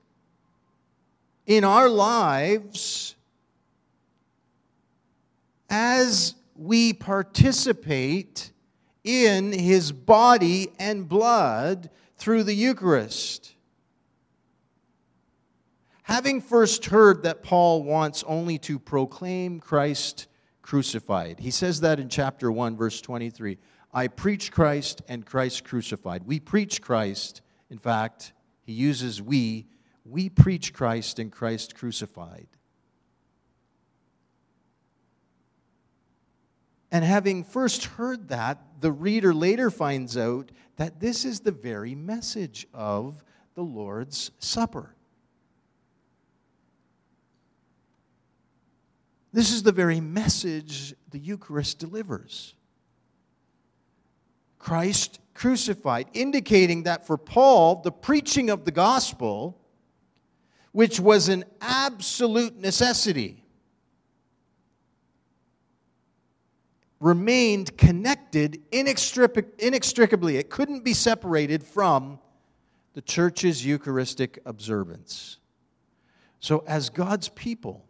in 1.49 1.63
our 1.63 1.89
lives 1.89 3.15
as 5.67 6.35
we 6.55 6.93
participate 6.93 8.51
in 9.03 9.51
his 9.51 9.91
body 9.91 10.69
and 10.77 11.09
blood 11.09 11.89
through 12.17 12.43
the 12.43 12.53
Eucharist. 12.53 13.55
Having 16.03 16.41
first 16.41 16.85
heard 16.85 17.23
that 17.23 17.41
Paul 17.41 17.81
wants 17.81 18.23
only 18.27 18.59
to 18.59 18.77
proclaim 18.77 19.59
Christ 19.59 20.27
crucified, 20.61 21.39
he 21.39 21.49
says 21.49 21.81
that 21.81 21.99
in 21.99 22.09
chapter 22.09 22.51
1, 22.51 22.77
verse 22.77 23.01
23. 23.01 23.57
I 23.91 24.07
preach 24.07 24.51
Christ 24.51 25.01
and 25.07 25.25
Christ 25.25 25.63
crucified. 25.63 26.27
We 26.27 26.39
preach 26.39 26.79
Christ. 26.79 27.41
In 27.71 27.79
fact, 27.79 28.33
he 28.61 28.73
uses 28.73 29.19
we. 29.19 29.65
We 30.09 30.29
preach 30.29 30.73
Christ 30.73 31.19
and 31.19 31.31
Christ 31.31 31.75
crucified. 31.75 32.47
And 36.91 37.05
having 37.05 37.43
first 37.43 37.85
heard 37.85 38.29
that, 38.29 38.59
the 38.81 38.91
reader 38.91 39.33
later 39.33 39.69
finds 39.69 40.17
out 40.17 40.51
that 40.77 40.99
this 40.99 41.25
is 41.25 41.41
the 41.41 41.51
very 41.51 41.93
message 41.93 42.65
of 42.73 43.23
the 43.53 43.61
Lord's 43.61 44.31
Supper. 44.39 44.95
This 49.31 49.51
is 49.51 49.61
the 49.61 49.71
very 49.71 49.99
message 49.99 50.95
the 51.11 51.19
Eucharist 51.19 51.77
delivers. 51.77 52.55
Christ 54.57 55.19
crucified, 55.35 56.07
indicating 56.13 56.83
that 56.83 57.05
for 57.05 57.17
Paul, 57.17 57.81
the 57.83 57.91
preaching 57.91 58.49
of 58.49 58.65
the 58.65 58.71
gospel, 58.71 59.58
which 60.79 60.97
was 60.97 61.27
an 61.27 61.43
absolute 61.59 62.55
necessity, 62.55 63.43
remained 67.01 67.77
connected 67.77 68.61
inextricably. 68.71 70.37
It 70.37 70.49
couldn't 70.49 70.85
be 70.85 70.93
separated 70.93 71.65
from 71.65 72.17
the 72.93 73.01
church's 73.01 73.65
Eucharistic 73.65 74.39
observance. 74.45 75.39
So, 76.39 76.63
as 76.65 76.89
God's 76.89 77.27
people, 77.27 77.85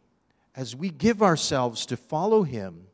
as 0.55 0.75
we 0.75 0.89
give 0.89 1.21
ourselves 1.21 1.85
to 1.85 1.95
follow 1.95 2.41
Him 2.41 2.87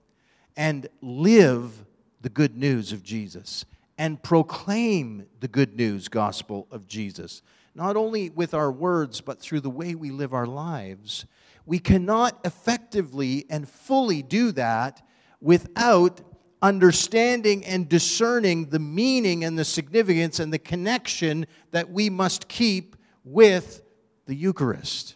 and 0.57 0.89
live 1.01 1.85
the 2.19 2.27
good 2.27 2.57
news 2.57 2.91
of 2.91 3.01
Jesus 3.01 3.63
and 3.97 4.21
proclaim 4.21 5.27
the 5.39 5.47
good 5.47 5.77
news 5.77 6.09
gospel 6.09 6.67
of 6.69 6.85
Jesus, 6.85 7.41
not 7.75 7.97
only 7.97 8.29
with 8.29 8.53
our 8.53 8.71
words, 8.71 9.19
but 9.19 9.39
through 9.39 9.59
the 9.59 9.69
way 9.69 9.93
we 9.93 10.09
live 10.09 10.33
our 10.33 10.47
lives, 10.47 11.25
we 11.65 11.77
cannot 11.77 12.39
effectively 12.45 13.45
and 13.49 13.67
fully 13.67 14.23
do 14.23 14.53
that 14.53 15.05
without 15.41 16.21
understanding 16.61 17.65
and 17.65 17.89
discerning 17.89 18.69
the 18.69 18.79
meaning 18.79 19.43
and 19.43 19.59
the 19.59 19.65
significance 19.65 20.39
and 20.39 20.53
the 20.53 20.59
connection 20.59 21.45
that 21.71 21.91
we 21.91 22.09
must 22.09 22.47
keep 22.47 22.95
with 23.25 23.81
the 24.25 24.33
Eucharist. 24.33 25.15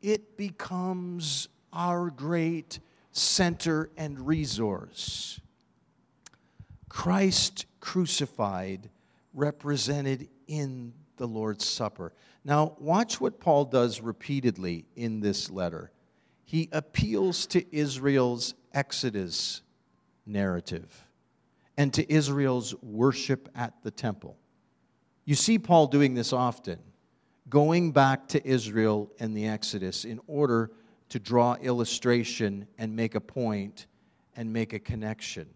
It 0.00 0.36
becomes 0.36 1.48
our 1.72 2.10
great 2.10 2.78
center 3.10 3.90
and 3.96 4.26
resource. 4.26 5.40
Christ 6.94 7.66
crucified 7.80 8.88
represented 9.34 10.28
in 10.46 10.92
the 11.16 11.26
Lord's 11.26 11.64
Supper. 11.64 12.12
Now, 12.44 12.76
watch 12.78 13.20
what 13.20 13.40
Paul 13.40 13.64
does 13.64 14.00
repeatedly 14.00 14.86
in 14.94 15.18
this 15.18 15.50
letter. 15.50 15.90
He 16.44 16.68
appeals 16.70 17.46
to 17.46 17.76
Israel's 17.76 18.54
Exodus 18.72 19.62
narrative 20.24 21.04
and 21.76 21.92
to 21.94 22.10
Israel's 22.10 22.76
worship 22.80 23.48
at 23.56 23.74
the 23.82 23.90
temple. 23.90 24.38
You 25.24 25.34
see 25.34 25.58
Paul 25.58 25.88
doing 25.88 26.14
this 26.14 26.32
often, 26.32 26.78
going 27.48 27.90
back 27.90 28.28
to 28.28 28.48
Israel 28.48 29.10
and 29.18 29.36
the 29.36 29.48
Exodus 29.48 30.04
in 30.04 30.20
order 30.28 30.70
to 31.08 31.18
draw 31.18 31.54
illustration 31.54 32.68
and 32.78 32.94
make 32.94 33.16
a 33.16 33.20
point 33.20 33.86
and 34.36 34.52
make 34.52 34.72
a 34.72 34.78
connection. 34.78 35.48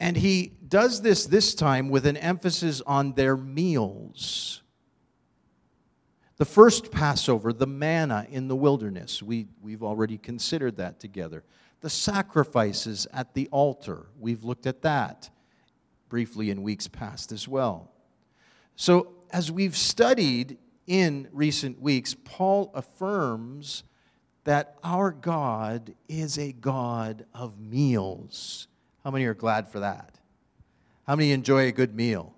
And 0.00 0.16
he 0.16 0.54
does 0.66 1.02
this 1.02 1.26
this 1.26 1.54
time 1.54 1.90
with 1.90 2.06
an 2.06 2.16
emphasis 2.16 2.80
on 2.86 3.12
their 3.12 3.36
meals. 3.36 4.62
The 6.38 6.46
first 6.46 6.90
Passover, 6.90 7.52
the 7.52 7.66
manna 7.66 8.26
in 8.30 8.48
the 8.48 8.56
wilderness, 8.56 9.22
we, 9.22 9.46
we've 9.60 9.82
already 9.82 10.16
considered 10.16 10.78
that 10.78 10.98
together. 10.98 11.44
The 11.82 11.90
sacrifices 11.90 13.06
at 13.12 13.34
the 13.34 13.46
altar, 13.52 14.06
we've 14.18 14.42
looked 14.42 14.66
at 14.66 14.80
that 14.80 15.28
briefly 16.08 16.50
in 16.50 16.62
weeks 16.62 16.88
past 16.88 17.30
as 17.30 17.46
well. 17.46 17.92
So, 18.76 19.12
as 19.30 19.52
we've 19.52 19.76
studied 19.76 20.56
in 20.86 21.28
recent 21.30 21.80
weeks, 21.80 22.16
Paul 22.24 22.72
affirms 22.74 23.84
that 24.44 24.78
our 24.82 25.10
God 25.12 25.94
is 26.08 26.38
a 26.38 26.52
God 26.52 27.26
of 27.34 27.60
meals. 27.60 28.66
How 29.04 29.10
many 29.10 29.24
are 29.24 29.34
glad 29.34 29.68
for 29.68 29.80
that? 29.80 30.18
How 31.06 31.16
many 31.16 31.32
enjoy 31.32 31.66
a 31.66 31.72
good 31.72 31.94
meal? 31.94 32.34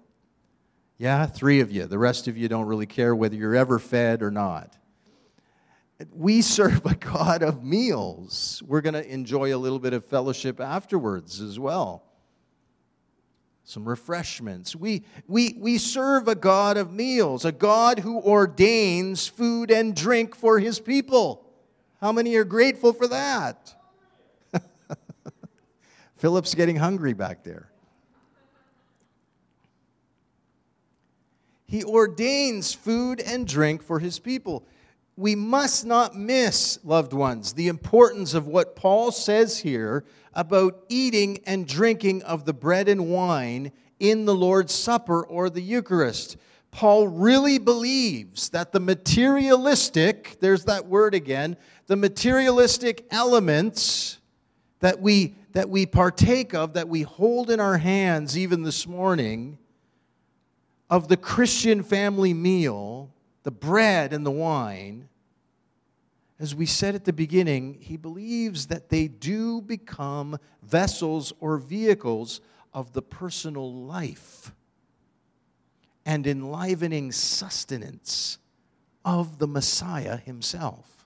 Yeah, 0.98 1.26
three 1.26 1.60
of 1.60 1.72
you. 1.72 1.86
The 1.86 1.98
rest 1.98 2.28
of 2.28 2.36
you 2.36 2.48
don't 2.48 2.66
really 2.66 2.86
care 2.86 3.14
whether 3.14 3.34
you're 3.34 3.56
ever 3.56 3.78
fed 3.78 4.22
or 4.22 4.30
not. 4.30 4.76
We 6.14 6.42
serve 6.42 6.86
a 6.86 6.94
God 6.94 7.42
of 7.42 7.64
meals. 7.64 8.62
We're 8.66 8.80
going 8.80 8.94
to 8.94 9.06
enjoy 9.06 9.54
a 9.54 9.58
little 9.58 9.78
bit 9.78 9.92
of 9.92 10.04
fellowship 10.04 10.60
afterwards 10.60 11.40
as 11.40 11.58
well. 11.58 12.04
Some 13.64 13.88
refreshments. 13.88 14.74
We, 14.74 15.04
we, 15.26 15.56
we 15.58 15.78
serve 15.78 16.28
a 16.28 16.34
God 16.34 16.76
of 16.76 16.92
meals, 16.92 17.44
a 17.44 17.52
God 17.52 18.00
who 18.00 18.20
ordains 18.20 19.26
food 19.28 19.70
and 19.70 19.94
drink 19.94 20.34
for 20.34 20.58
his 20.58 20.80
people. 20.80 21.48
How 22.00 22.12
many 22.12 22.34
are 22.36 22.44
grateful 22.44 22.92
for 22.92 23.06
that? 23.08 23.74
Philip's 26.22 26.54
getting 26.54 26.76
hungry 26.76 27.14
back 27.14 27.42
there. 27.42 27.68
He 31.66 31.82
ordains 31.82 32.72
food 32.72 33.18
and 33.18 33.44
drink 33.44 33.82
for 33.82 33.98
his 33.98 34.20
people. 34.20 34.64
We 35.16 35.34
must 35.34 35.84
not 35.84 36.14
miss, 36.14 36.78
loved 36.84 37.12
ones, 37.12 37.54
the 37.54 37.66
importance 37.66 38.34
of 38.34 38.46
what 38.46 38.76
Paul 38.76 39.10
says 39.10 39.58
here 39.58 40.04
about 40.32 40.84
eating 40.88 41.40
and 41.44 41.66
drinking 41.66 42.22
of 42.22 42.44
the 42.44 42.54
bread 42.54 42.88
and 42.88 43.10
wine 43.10 43.72
in 43.98 44.24
the 44.24 44.34
Lord's 44.36 44.72
Supper 44.72 45.26
or 45.26 45.50
the 45.50 45.60
Eucharist. 45.60 46.36
Paul 46.70 47.08
really 47.08 47.58
believes 47.58 48.48
that 48.50 48.70
the 48.70 48.78
materialistic, 48.78 50.36
there's 50.38 50.66
that 50.66 50.86
word 50.86 51.16
again, 51.16 51.56
the 51.88 51.96
materialistic 51.96 53.06
elements 53.10 54.20
that 54.78 55.00
we 55.00 55.34
that 55.52 55.68
we 55.68 55.86
partake 55.86 56.54
of, 56.54 56.74
that 56.74 56.88
we 56.88 57.02
hold 57.02 57.50
in 57.50 57.60
our 57.60 57.78
hands 57.78 58.36
even 58.36 58.62
this 58.62 58.86
morning, 58.86 59.58
of 60.90 61.08
the 61.08 61.16
Christian 61.16 61.82
family 61.82 62.34
meal, 62.34 63.10
the 63.42 63.50
bread 63.50 64.12
and 64.12 64.26
the 64.26 64.30
wine, 64.30 65.08
as 66.38 66.54
we 66.54 66.66
said 66.66 66.94
at 66.94 67.04
the 67.04 67.12
beginning, 67.12 67.78
he 67.80 67.96
believes 67.96 68.66
that 68.66 68.88
they 68.88 69.06
do 69.06 69.60
become 69.60 70.36
vessels 70.62 71.32
or 71.38 71.56
vehicles 71.56 72.40
of 72.74 72.92
the 72.92 73.02
personal 73.02 73.72
life 73.72 74.52
and 76.04 76.26
enlivening 76.26 77.12
sustenance 77.12 78.38
of 79.04 79.38
the 79.38 79.46
Messiah 79.46 80.16
himself 80.16 81.01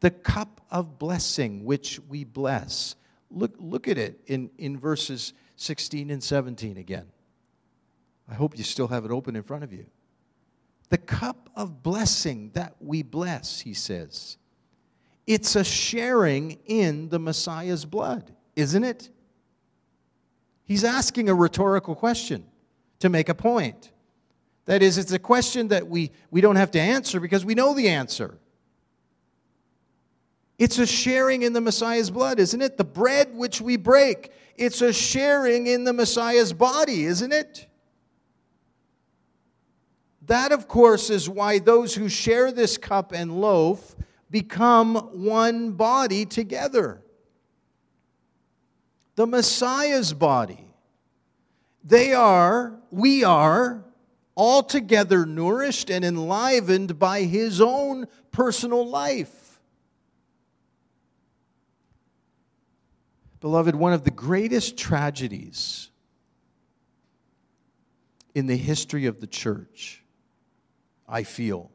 the 0.00 0.10
cup 0.10 0.60
of 0.70 0.98
blessing 0.98 1.64
which 1.64 2.00
we 2.08 2.24
bless. 2.24 2.96
Look, 3.30 3.54
look 3.58 3.86
at 3.86 3.98
it 3.98 4.20
in, 4.26 4.50
in 4.58 4.78
verses 4.78 5.34
16 5.56 6.10
and 6.10 6.22
17 6.22 6.78
again. 6.78 7.06
I 8.28 8.34
hope 8.34 8.56
you 8.56 8.64
still 8.64 8.88
have 8.88 9.04
it 9.04 9.10
open 9.10 9.36
in 9.36 9.42
front 9.42 9.64
of 9.64 9.72
you. 9.72 9.86
The 10.88 10.98
cup 10.98 11.50
of 11.54 11.82
blessing 11.82 12.50
that 12.54 12.74
we 12.80 13.02
bless, 13.02 13.60
he 13.60 13.74
says. 13.74 14.38
It's 15.26 15.54
a 15.54 15.62
sharing 15.62 16.58
in 16.66 17.08
the 17.10 17.18
Messiah's 17.18 17.84
blood, 17.84 18.34
isn't 18.56 18.82
it? 18.82 19.10
He's 20.64 20.82
asking 20.82 21.28
a 21.28 21.34
rhetorical 21.34 21.94
question 21.94 22.44
to 23.00 23.08
make 23.08 23.28
a 23.28 23.34
point. 23.34 23.92
That 24.64 24.82
is, 24.82 24.98
it's 24.98 25.12
a 25.12 25.18
question 25.18 25.68
that 25.68 25.88
we, 25.88 26.10
we 26.30 26.40
don't 26.40 26.56
have 26.56 26.70
to 26.72 26.80
answer 26.80 27.20
because 27.20 27.44
we 27.44 27.54
know 27.54 27.74
the 27.74 27.88
answer. 27.88 28.38
It's 30.60 30.78
a 30.78 30.84
sharing 30.84 31.40
in 31.40 31.54
the 31.54 31.60
Messiah's 31.62 32.10
blood, 32.10 32.38
isn't 32.38 32.60
it? 32.60 32.76
The 32.76 32.84
bread 32.84 33.34
which 33.34 33.62
we 33.62 33.78
break, 33.78 34.30
it's 34.56 34.82
a 34.82 34.92
sharing 34.92 35.66
in 35.66 35.84
the 35.84 35.94
Messiah's 35.94 36.52
body, 36.52 37.06
isn't 37.06 37.32
it? 37.32 37.66
That, 40.26 40.52
of 40.52 40.68
course, 40.68 41.08
is 41.08 41.30
why 41.30 41.60
those 41.60 41.94
who 41.94 42.10
share 42.10 42.52
this 42.52 42.76
cup 42.76 43.12
and 43.12 43.40
loaf 43.40 43.96
become 44.30 44.96
one 45.24 45.72
body 45.72 46.26
together. 46.26 47.02
The 49.14 49.26
Messiah's 49.26 50.12
body. 50.12 50.66
They 51.82 52.12
are, 52.12 52.78
we 52.90 53.24
are, 53.24 53.82
altogether 54.36 55.24
nourished 55.24 55.88
and 55.88 56.04
enlivened 56.04 56.98
by 56.98 57.22
his 57.22 57.62
own 57.62 58.08
personal 58.30 58.86
life. 58.86 59.39
Beloved, 63.40 63.74
one 63.74 63.92
of 63.92 64.04
the 64.04 64.10
greatest 64.10 64.76
tragedies 64.76 65.90
in 68.34 68.46
the 68.46 68.56
history 68.56 69.06
of 69.06 69.20
the 69.20 69.26
church, 69.26 70.02
I 71.08 71.22
feel, 71.22 71.70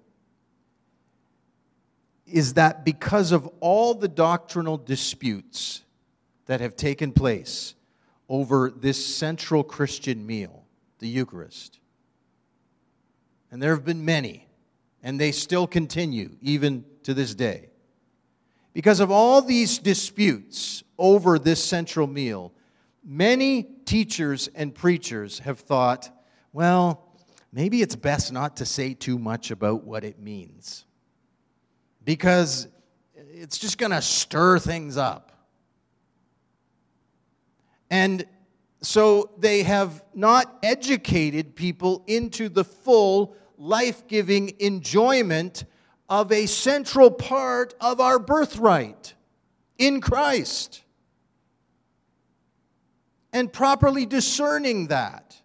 is 2.27 2.53
that 2.53 2.85
because 2.85 3.31
of 3.31 3.49
all 3.59 3.93
the 3.93 4.07
doctrinal 4.07 4.77
disputes 4.77 5.81
that 6.45 6.61
have 6.61 6.75
taken 6.75 7.11
place 7.11 7.75
over 8.29 8.71
this 8.71 9.03
central 9.03 9.63
Christian 9.63 10.25
meal, 10.25 10.65
the 10.99 11.07
Eucharist, 11.07 11.79
and 13.51 13.61
there 13.61 13.75
have 13.75 13.85
been 13.85 14.05
many, 14.05 14.47
and 15.03 15.19
they 15.19 15.31
still 15.31 15.67
continue 15.67 16.35
even 16.41 16.85
to 17.03 17.13
this 17.13 17.35
day. 17.35 17.69
Because 18.73 18.99
of 18.99 19.11
all 19.11 19.41
these 19.41 19.77
disputes 19.77 20.83
over 20.97 21.37
this 21.39 21.63
central 21.63 22.07
meal, 22.07 22.53
many 23.03 23.63
teachers 23.85 24.47
and 24.55 24.73
preachers 24.73 25.39
have 25.39 25.59
thought, 25.59 26.09
well, 26.53 27.15
maybe 27.51 27.81
it's 27.81 27.95
best 27.95 28.31
not 28.31 28.57
to 28.57 28.65
say 28.65 28.93
too 28.93 29.17
much 29.19 29.51
about 29.51 29.83
what 29.83 30.03
it 30.03 30.19
means. 30.19 30.85
because 32.05 32.67
it's 33.15 33.57
just 33.57 33.77
going 33.77 33.91
to 33.91 34.01
stir 34.01 34.59
things 34.59 34.95
up. 34.95 35.31
And 37.89 38.25
so 38.81 39.31
they 39.37 39.63
have 39.63 40.03
not 40.13 40.57
educated 40.63 41.55
people 41.55 42.03
into 42.07 42.47
the 42.47 42.63
full 42.63 43.35
life 43.57 44.07
giving 44.07 44.53
enjoyment 44.59 45.65
of 46.07 46.31
a 46.31 46.45
central 46.45 47.09
part 47.09 47.73
of 47.81 47.99
our 47.99 48.19
birthright 48.19 49.15
in 49.77 50.01
Christ. 50.01 50.83
And 53.35 53.51
properly 53.51 54.05
discerning 54.05 54.87
that 54.87 55.35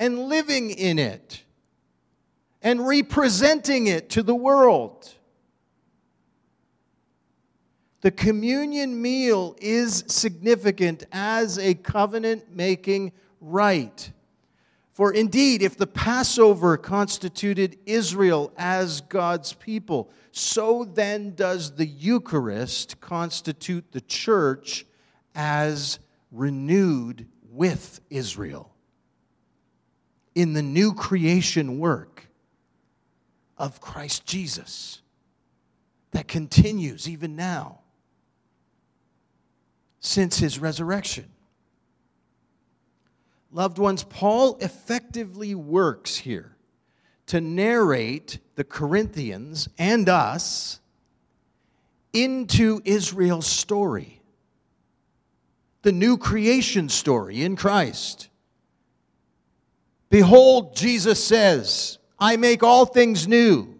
and 0.00 0.18
living 0.18 0.70
in 0.70 0.98
it 0.98 1.44
and 2.60 2.84
representing 2.88 3.86
it 3.86 4.10
to 4.10 4.24
the 4.24 4.34
world. 4.34 5.14
The 8.00 8.10
communion 8.10 9.00
meal 9.00 9.54
is 9.60 10.02
significant 10.08 11.04
as 11.12 11.56
a 11.56 11.74
covenant 11.74 12.52
making 12.52 13.12
rite. 13.40 14.10
For 14.92 15.12
indeed, 15.12 15.62
if 15.62 15.76
the 15.76 15.86
Passover 15.86 16.76
constituted 16.76 17.78
Israel 17.86 18.52
as 18.56 19.02
God's 19.02 19.52
people, 19.52 20.10
so 20.32 20.84
then 20.84 21.36
does 21.36 21.76
the 21.76 21.86
Eucharist 21.86 23.00
constitute 23.00 23.92
the 23.92 24.00
church 24.00 24.84
as 25.36 26.00
renewed 26.34 27.26
with 27.50 28.00
Israel 28.10 28.74
in 30.34 30.52
the 30.52 30.62
new 30.62 30.92
creation 30.92 31.78
work 31.78 32.26
of 33.56 33.80
Christ 33.80 34.26
Jesus 34.26 35.00
that 36.10 36.26
continues 36.28 37.08
even 37.08 37.36
now 37.36 37.80
since 40.00 40.38
his 40.38 40.58
resurrection. 40.58 41.30
Loved 43.52 43.78
ones, 43.78 44.02
Paul 44.02 44.56
effectively 44.60 45.54
works 45.54 46.16
here 46.16 46.56
to 47.26 47.40
narrate 47.40 48.38
the 48.56 48.64
Corinthians 48.64 49.68
and 49.78 50.08
us 50.08 50.80
into 52.12 52.82
Israel's 52.84 53.46
story, 53.46 54.20
the 55.84 55.92
new 55.92 56.18
creation 56.18 56.88
story 56.88 57.42
in 57.42 57.54
Christ. 57.54 58.28
Behold, 60.10 60.74
Jesus 60.74 61.22
says, 61.22 61.98
I 62.18 62.36
make 62.36 62.64
all 62.64 62.84
things 62.84 63.28
new. 63.28 63.74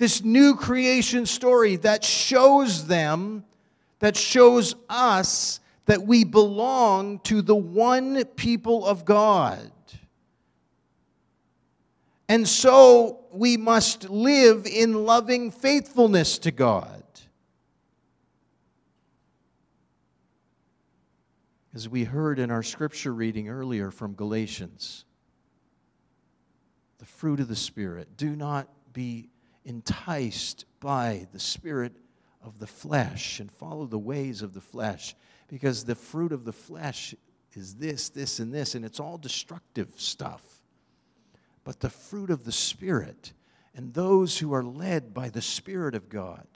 this 0.00 0.24
new 0.24 0.56
creation 0.56 1.26
story 1.26 1.76
that 1.76 2.02
shows 2.02 2.86
them, 2.86 3.44
that 3.98 4.16
shows 4.16 4.74
us 4.88 5.60
that 5.84 6.02
we 6.02 6.24
belong 6.24 7.18
to 7.18 7.42
the 7.42 7.54
one 7.54 8.24
people 8.24 8.86
of 8.86 9.04
God. 9.04 9.70
And 12.30 12.48
so 12.48 13.19
we 13.32 13.56
must 13.56 14.08
live 14.08 14.66
in 14.66 15.04
loving 15.04 15.50
faithfulness 15.50 16.38
to 16.38 16.50
God. 16.50 17.02
As 21.74 21.88
we 21.88 22.04
heard 22.04 22.38
in 22.38 22.50
our 22.50 22.62
scripture 22.62 23.14
reading 23.14 23.48
earlier 23.48 23.90
from 23.90 24.14
Galatians, 24.14 25.04
the 26.98 27.06
fruit 27.06 27.40
of 27.40 27.48
the 27.48 27.56
Spirit. 27.56 28.16
Do 28.16 28.36
not 28.36 28.68
be 28.92 29.30
enticed 29.64 30.66
by 30.80 31.26
the 31.32 31.40
spirit 31.40 31.92
of 32.42 32.58
the 32.58 32.66
flesh 32.66 33.40
and 33.40 33.50
follow 33.50 33.86
the 33.86 33.98
ways 33.98 34.42
of 34.42 34.54
the 34.54 34.60
flesh 34.60 35.14
because 35.48 35.84
the 35.84 35.94
fruit 35.94 36.32
of 36.32 36.44
the 36.44 36.52
flesh 36.52 37.14
is 37.54 37.74
this, 37.74 38.08
this, 38.10 38.38
and 38.38 38.52
this, 38.54 38.74
and 38.74 38.84
it's 38.84 39.00
all 39.00 39.18
destructive 39.18 39.88
stuff. 39.96 40.59
But 41.64 41.80
the 41.80 41.90
fruit 41.90 42.30
of 42.30 42.44
the 42.44 42.52
Spirit 42.52 43.32
and 43.74 43.94
those 43.94 44.38
who 44.38 44.52
are 44.52 44.64
led 44.64 45.14
by 45.14 45.28
the 45.28 45.42
Spirit 45.42 45.94
of 45.94 46.08
God 46.08 46.46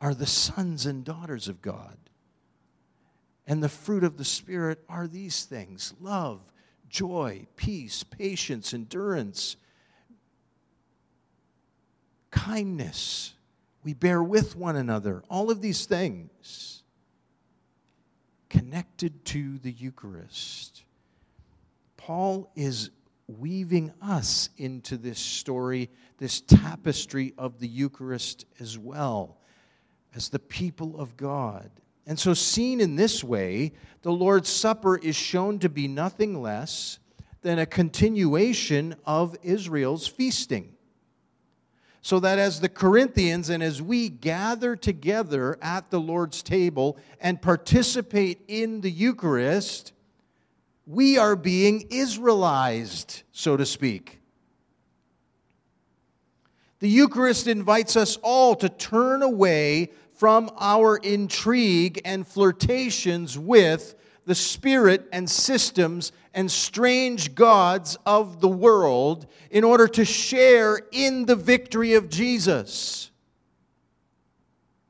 are 0.00 0.14
the 0.14 0.26
sons 0.26 0.84
and 0.84 1.04
daughters 1.04 1.48
of 1.48 1.62
God. 1.62 1.96
And 3.46 3.62
the 3.62 3.68
fruit 3.68 4.04
of 4.04 4.16
the 4.18 4.24
Spirit 4.24 4.84
are 4.88 5.06
these 5.06 5.44
things 5.44 5.94
love, 6.00 6.40
joy, 6.88 7.46
peace, 7.56 8.02
patience, 8.02 8.74
endurance, 8.74 9.56
kindness. 12.30 13.34
We 13.84 13.94
bear 13.94 14.22
with 14.22 14.56
one 14.56 14.76
another. 14.76 15.22
All 15.28 15.50
of 15.50 15.60
these 15.60 15.86
things 15.86 16.82
connected 18.48 19.24
to 19.24 19.58
the 19.58 19.72
Eucharist. 19.72 20.84
Paul 21.96 22.50
is 22.54 22.90
weaving 23.38 23.92
us 24.00 24.50
into 24.56 24.96
this 24.96 25.18
story, 25.18 25.90
this 26.18 26.40
tapestry 26.40 27.34
of 27.38 27.58
the 27.58 27.68
Eucharist 27.68 28.46
as 28.60 28.78
well, 28.78 29.38
as 30.14 30.28
the 30.28 30.38
people 30.38 30.98
of 30.98 31.16
God. 31.16 31.70
And 32.06 32.18
so, 32.18 32.34
seen 32.34 32.80
in 32.80 32.96
this 32.96 33.22
way, 33.22 33.72
the 34.02 34.12
Lord's 34.12 34.48
Supper 34.48 34.96
is 34.96 35.14
shown 35.14 35.58
to 35.60 35.68
be 35.68 35.86
nothing 35.86 36.40
less 36.42 36.98
than 37.42 37.58
a 37.58 37.66
continuation 37.66 38.94
of 39.04 39.36
Israel's 39.42 40.06
feasting 40.06 40.72
so 42.02 42.18
that 42.18 42.38
as 42.38 42.60
the 42.60 42.68
Corinthians 42.68 43.48
and 43.48 43.62
as 43.62 43.80
we 43.80 44.08
gather 44.08 44.74
together 44.74 45.56
at 45.62 45.90
the 45.90 46.00
Lord's 46.00 46.42
table 46.42 46.98
and 47.20 47.40
participate 47.40 48.42
in 48.48 48.80
the 48.80 48.90
Eucharist, 48.90 49.92
we 50.86 51.18
are 51.18 51.36
being 51.36 51.88
Israelized, 51.88 53.22
so 53.32 53.56
to 53.56 53.64
speak. 53.64 54.20
The 56.80 56.88
Eucharist 56.88 57.46
invites 57.46 57.96
us 57.96 58.18
all 58.22 58.56
to 58.56 58.68
turn 58.68 59.22
away 59.22 59.90
from 60.14 60.50
our 60.58 60.96
intrigue 60.96 62.00
and 62.04 62.26
flirtations 62.26 63.38
with 63.38 63.94
the 64.24 64.34
spirit 64.34 65.08
and 65.12 65.28
systems 65.28 66.12
and 66.34 66.50
strange 66.50 67.34
gods 67.34 67.96
of 68.06 68.40
the 68.40 68.48
world 68.48 69.26
in 69.50 69.64
order 69.64 69.86
to 69.88 70.04
share 70.04 70.80
in 70.92 71.26
the 71.26 71.36
victory 71.36 71.94
of 71.94 72.08
Jesus. 72.08 73.10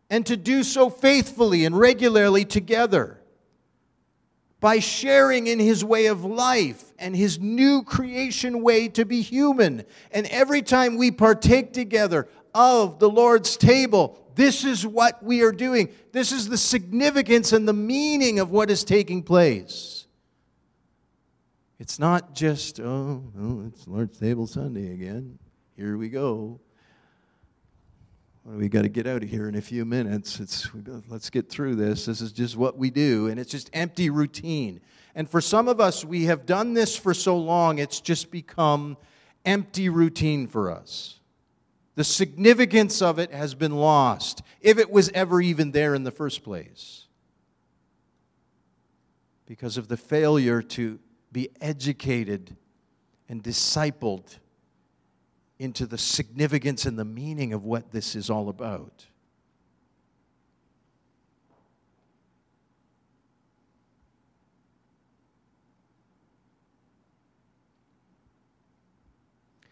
And 0.08 0.24
to 0.26 0.36
do 0.36 0.62
so 0.62 0.90
faithfully 0.90 1.64
and 1.64 1.78
regularly 1.78 2.44
together 2.44 3.21
by 4.62 4.78
sharing 4.78 5.48
in 5.48 5.58
his 5.58 5.84
way 5.84 6.06
of 6.06 6.24
life 6.24 6.94
and 6.96 7.16
his 7.16 7.40
new 7.40 7.82
creation 7.82 8.62
way 8.62 8.86
to 8.86 9.04
be 9.04 9.20
human. 9.20 9.84
And 10.12 10.24
every 10.28 10.62
time 10.62 10.96
we 10.96 11.10
partake 11.10 11.72
together 11.72 12.28
of 12.54 13.00
the 13.00 13.10
Lord's 13.10 13.56
table, 13.56 14.24
this 14.36 14.64
is 14.64 14.86
what 14.86 15.20
we 15.20 15.42
are 15.42 15.50
doing. 15.50 15.88
This 16.12 16.30
is 16.30 16.48
the 16.48 16.56
significance 16.56 17.52
and 17.52 17.66
the 17.66 17.72
meaning 17.72 18.38
of 18.38 18.52
what 18.52 18.70
is 18.70 18.84
taking 18.84 19.24
place. 19.24 20.06
It's 21.80 21.98
not 21.98 22.32
just, 22.32 22.78
oh, 22.78 23.24
oh 23.36 23.64
it's 23.66 23.88
Lord's 23.88 24.16
Table 24.16 24.46
Sunday 24.46 24.92
again. 24.92 25.40
Here 25.76 25.96
we 25.96 26.08
go. 26.08 26.60
We 28.44 28.68
got 28.68 28.82
to 28.82 28.88
get 28.88 29.06
out 29.06 29.22
of 29.22 29.28
here 29.28 29.48
in 29.48 29.54
a 29.54 29.60
few 29.60 29.84
minutes. 29.84 30.40
It's, 30.40 30.68
let's 31.08 31.30
get 31.30 31.48
through 31.48 31.76
this. 31.76 32.06
This 32.06 32.20
is 32.20 32.32
just 32.32 32.56
what 32.56 32.76
we 32.76 32.90
do, 32.90 33.28
and 33.28 33.38
it's 33.38 33.50
just 33.50 33.70
empty 33.72 34.10
routine. 34.10 34.80
And 35.14 35.30
for 35.30 35.40
some 35.40 35.68
of 35.68 35.80
us, 35.80 36.04
we 36.04 36.24
have 36.24 36.44
done 36.44 36.74
this 36.74 36.96
for 36.96 37.14
so 37.14 37.36
long, 37.36 37.78
it's 37.78 38.00
just 38.00 38.32
become 38.32 38.96
empty 39.44 39.88
routine 39.88 40.48
for 40.48 40.72
us. 40.72 41.20
The 41.94 42.04
significance 42.04 43.00
of 43.00 43.18
it 43.18 43.32
has 43.32 43.54
been 43.54 43.76
lost, 43.76 44.42
if 44.60 44.78
it 44.78 44.90
was 44.90 45.08
ever 45.10 45.40
even 45.40 45.70
there 45.70 45.94
in 45.94 46.02
the 46.02 46.10
first 46.10 46.42
place, 46.42 47.06
because 49.46 49.76
of 49.76 49.86
the 49.86 49.96
failure 49.96 50.62
to 50.62 50.98
be 51.30 51.50
educated 51.60 52.56
and 53.28 53.42
discipled 53.42 54.38
into 55.62 55.86
the 55.86 55.96
significance 55.96 56.86
and 56.86 56.98
the 56.98 57.04
meaning 57.04 57.52
of 57.52 57.64
what 57.64 57.92
this 57.92 58.16
is 58.16 58.28
all 58.28 58.48
about. 58.48 59.06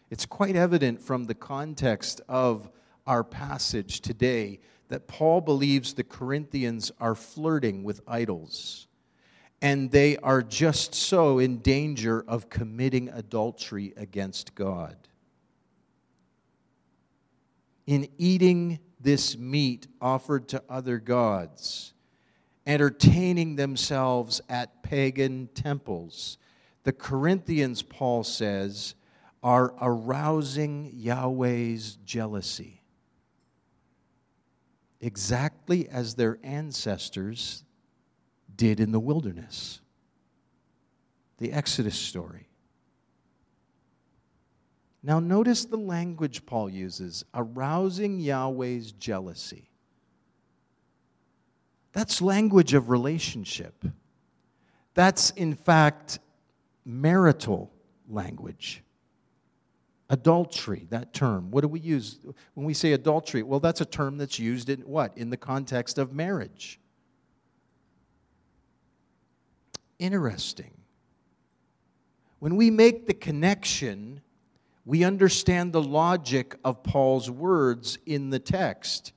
It's 0.09 0.25
quite 0.25 0.55
evident 0.55 1.01
from 1.01 1.25
the 1.25 1.35
context 1.35 2.21
of 2.29 2.69
our 3.05 3.23
passage 3.23 3.99
today 3.99 4.59
that 4.87 5.07
Paul 5.07 5.41
believes 5.41 5.93
the 5.93 6.03
Corinthians 6.03 6.91
are 6.99 7.15
flirting 7.15 7.83
with 7.83 8.01
idols. 8.07 8.87
and 9.61 9.91
they 9.91 10.17
are 10.17 10.41
just 10.41 10.95
so 10.95 11.37
in 11.37 11.59
danger 11.59 12.25
of 12.27 12.49
committing 12.49 13.09
adultery 13.09 13.93
against 13.95 14.55
God. 14.55 14.95
In 17.91 18.07
eating 18.17 18.79
this 19.01 19.37
meat 19.37 19.85
offered 19.99 20.47
to 20.47 20.63
other 20.69 20.97
gods, 20.97 21.93
entertaining 22.65 23.57
themselves 23.57 24.39
at 24.47 24.81
pagan 24.81 25.49
temples, 25.53 26.37
the 26.83 26.93
Corinthians, 26.93 27.81
Paul 27.81 28.23
says, 28.23 28.95
are 29.43 29.73
arousing 29.81 30.89
Yahweh's 30.93 31.97
jealousy. 32.05 32.81
Exactly 35.01 35.89
as 35.89 36.15
their 36.15 36.39
ancestors 36.43 37.65
did 38.55 38.79
in 38.79 38.93
the 38.93 39.01
wilderness. 39.01 39.81
The 41.39 41.51
Exodus 41.51 41.97
story. 41.97 42.50
Now, 45.03 45.19
notice 45.19 45.65
the 45.65 45.77
language 45.77 46.45
Paul 46.45 46.69
uses 46.69 47.25
arousing 47.33 48.19
Yahweh's 48.19 48.91
jealousy. 48.91 49.69
That's 51.91 52.21
language 52.21 52.73
of 52.73 52.89
relationship. 52.89 53.83
That's, 54.93 55.31
in 55.31 55.55
fact, 55.55 56.19
marital 56.85 57.71
language. 58.07 58.83
Adultery, 60.09 60.87
that 60.89 61.13
term. 61.13 61.51
What 61.51 61.61
do 61.61 61.67
we 61.67 61.79
use 61.79 62.19
when 62.53 62.65
we 62.65 62.73
say 62.73 62.91
adultery? 62.93 63.43
Well, 63.43 63.61
that's 63.61 63.81
a 63.81 63.85
term 63.85 64.17
that's 64.17 64.37
used 64.37 64.69
in 64.69 64.81
what? 64.81 65.17
In 65.17 65.29
the 65.29 65.37
context 65.37 65.97
of 65.97 66.13
marriage. 66.13 66.79
Interesting. 69.99 70.73
When 72.39 72.55
we 72.55 72.69
make 72.69 73.07
the 73.07 73.13
connection, 73.13 74.21
we 74.91 75.05
understand 75.05 75.71
the 75.71 75.81
logic 75.81 76.53
of 76.65 76.83
Paul's 76.83 77.31
words 77.31 77.97
in 78.05 78.29
the 78.29 78.39
text. 78.39 79.13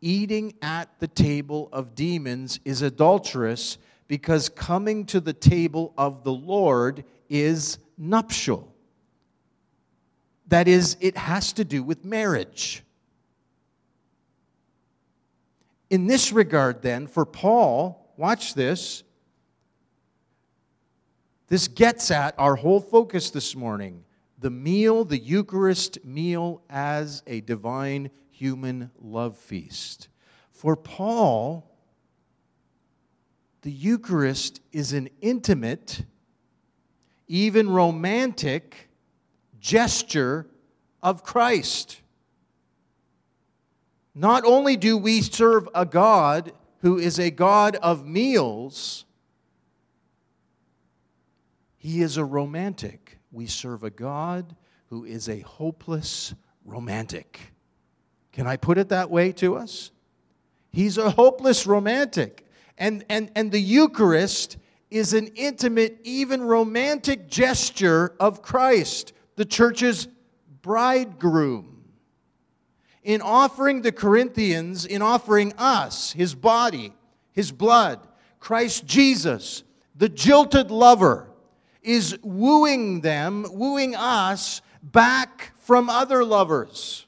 Eating 0.00 0.54
at 0.62 0.88
the 1.00 1.08
table 1.08 1.68
of 1.72 1.96
demons 1.96 2.60
is 2.64 2.80
adulterous 2.80 3.76
because 4.06 4.48
coming 4.48 5.04
to 5.06 5.18
the 5.18 5.32
table 5.32 5.92
of 5.98 6.22
the 6.22 6.32
Lord 6.32 7.02
is 7.28 7.78
nuptial. 7.98 8.72
That 10.46 10.68
is, 10.68 10.96
it 11.00 11.16
has 11.16 11.52
to 11.54 11.64
do 11.64 11.82
with 11.82 12.04
marriage. 12.04 12.84
In 15.90 16.06
this 16.06 16.30
regard, 16.30 16.82
then, 16.82 17.08
for 17.08 17.26
Paul, 17.26 18.14
watch 18.16 18.54
this, 18.54 19.02
this 21.48 21.66
gets 21.66 22.12
at 22.12 22.36
our 22.38 22.54
whole 22.54 22.80
focus 22.80 23.30
this 23.30 23.56
morning 23.56 24.04
the 24.38 24.50
meal, 24.50 25.04
the 25.04 25.18
Eucharist 25.18 26.04
meal, 26.04 26.62
as 26.68 27.22
a 27.26 27.40
divine 27.40 28.10
human 28.30 28.90
love 29.00 29.36
feast. 29.36 30.08
For 30.50 30.76
Paul, 30.76 31.70
the 33.62 33.70
Eucharist 33.70 34.60
is 34.72 34.92
an 34.92 35.08
intimate, 35.20 36.04
even 37.28 37.70
romantic 37.70 38.88
gesture 39.58 40.46
of 41.02 41.22
Christ. 41.22 42.00
Not 44.14 44.44
only 44.44 44.76
do 44.76 44.96
we 44.96 45.20
serve 45.20 45.68
a 45.74 45.84
God 45.84 46.52
who 46.80 46.98
is 46.98 47.18
a 47.18 47.30
God 47.30 47.76
of 47.76 48.06
meals, 48.06 49.04
he 51.76 52.02
is 52.02 52.16
a 52.16 52.24
romantic. 52.24 53.05
We 53.36 53.46
serve 53.46 53.84
a 53.84 53.90
God 53.90 54.56
who 54.86 55.04
is 55.04 55.28
a 55.28 55.40
hopeless 55.40 56.32
romantic. 56.64 57.38
Can 58.32 58.46
I 58.46 58.56
put 58.56 58.78
it 58.78 58.88
that 58.88 59.10
way 59.10 59.30
to 59.32 59.56
us? 59.56 59.90
He's 60.72 60.96
a 60.96 61.10
hopeless 61.10 61.66
romantic. 61.66 62.46
And, 62.78 63.04
and, 63.10 63.30
and 63.36 63.52
the 63.52 63.60
Eucharist 63.60 64.56
is 64.90 65.12
an 65.12 65.26
intimate, 65.34 65.98
even 66.02 66.44
romantic 66.44 67.28
gesture 67.28 68.14
of 68.18 68.40
Christ, 68.40 69.12
the 69.34 69.44
church's 69.44 70.08
bridegroom. 70.62 71.84
In 73.02 73.20
offering 73.20 73.82
the 73.82 73.92
Corinthians, 73.92 74.86
in 74.86 75.02
offering 75.02 75.52
us, 75.58 76.10
his 76.12 76.34
body, 76.34 76.94
his 77.32 77.52
blood, 77.52 78.00
Christ 78.40 78.86
Jesus, 78.86 79.62
the 79.94 80.08
jilted 80.08 80.70
lover, 80.70 81.28
is 81.86 82.18
wooing 82.22 83.00
them, 83.00 83.46
wooing 83.48 83.94
us 83.94 84.60
back 84.82 85.52
from 85.56 85.88
other 85.88 86.24
lovers, 86.24 87.06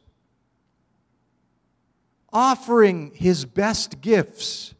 offering 2.32 3.10
his 3.14 3.44
best 3.44 4.00
gifts 4.00 4.74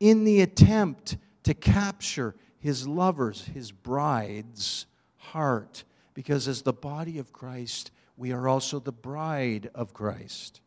in 0.00 0.24
the 0.24 0.40
attempt 0.40 1.18
to 1.42 1.52
capture 1.52 2.34
his 2.58 2.88
lover's, 2.88 3.44
his 3.44 3.70
bride's 3.70 4.86
heart. 5.16 5.84
Because 6.14 6.48
as 6.48 6.62
the 6.62 6.72
body 6.72 7.18
of 7.18 7.32
Christ, 7.32 7.90
we 8.16 8.32
are 8.32 8.48
also 8.48 8.80
the 8.80 8.92
bride 8.92 9.70
of 9.74 9.92
Christ. 9.92 10.60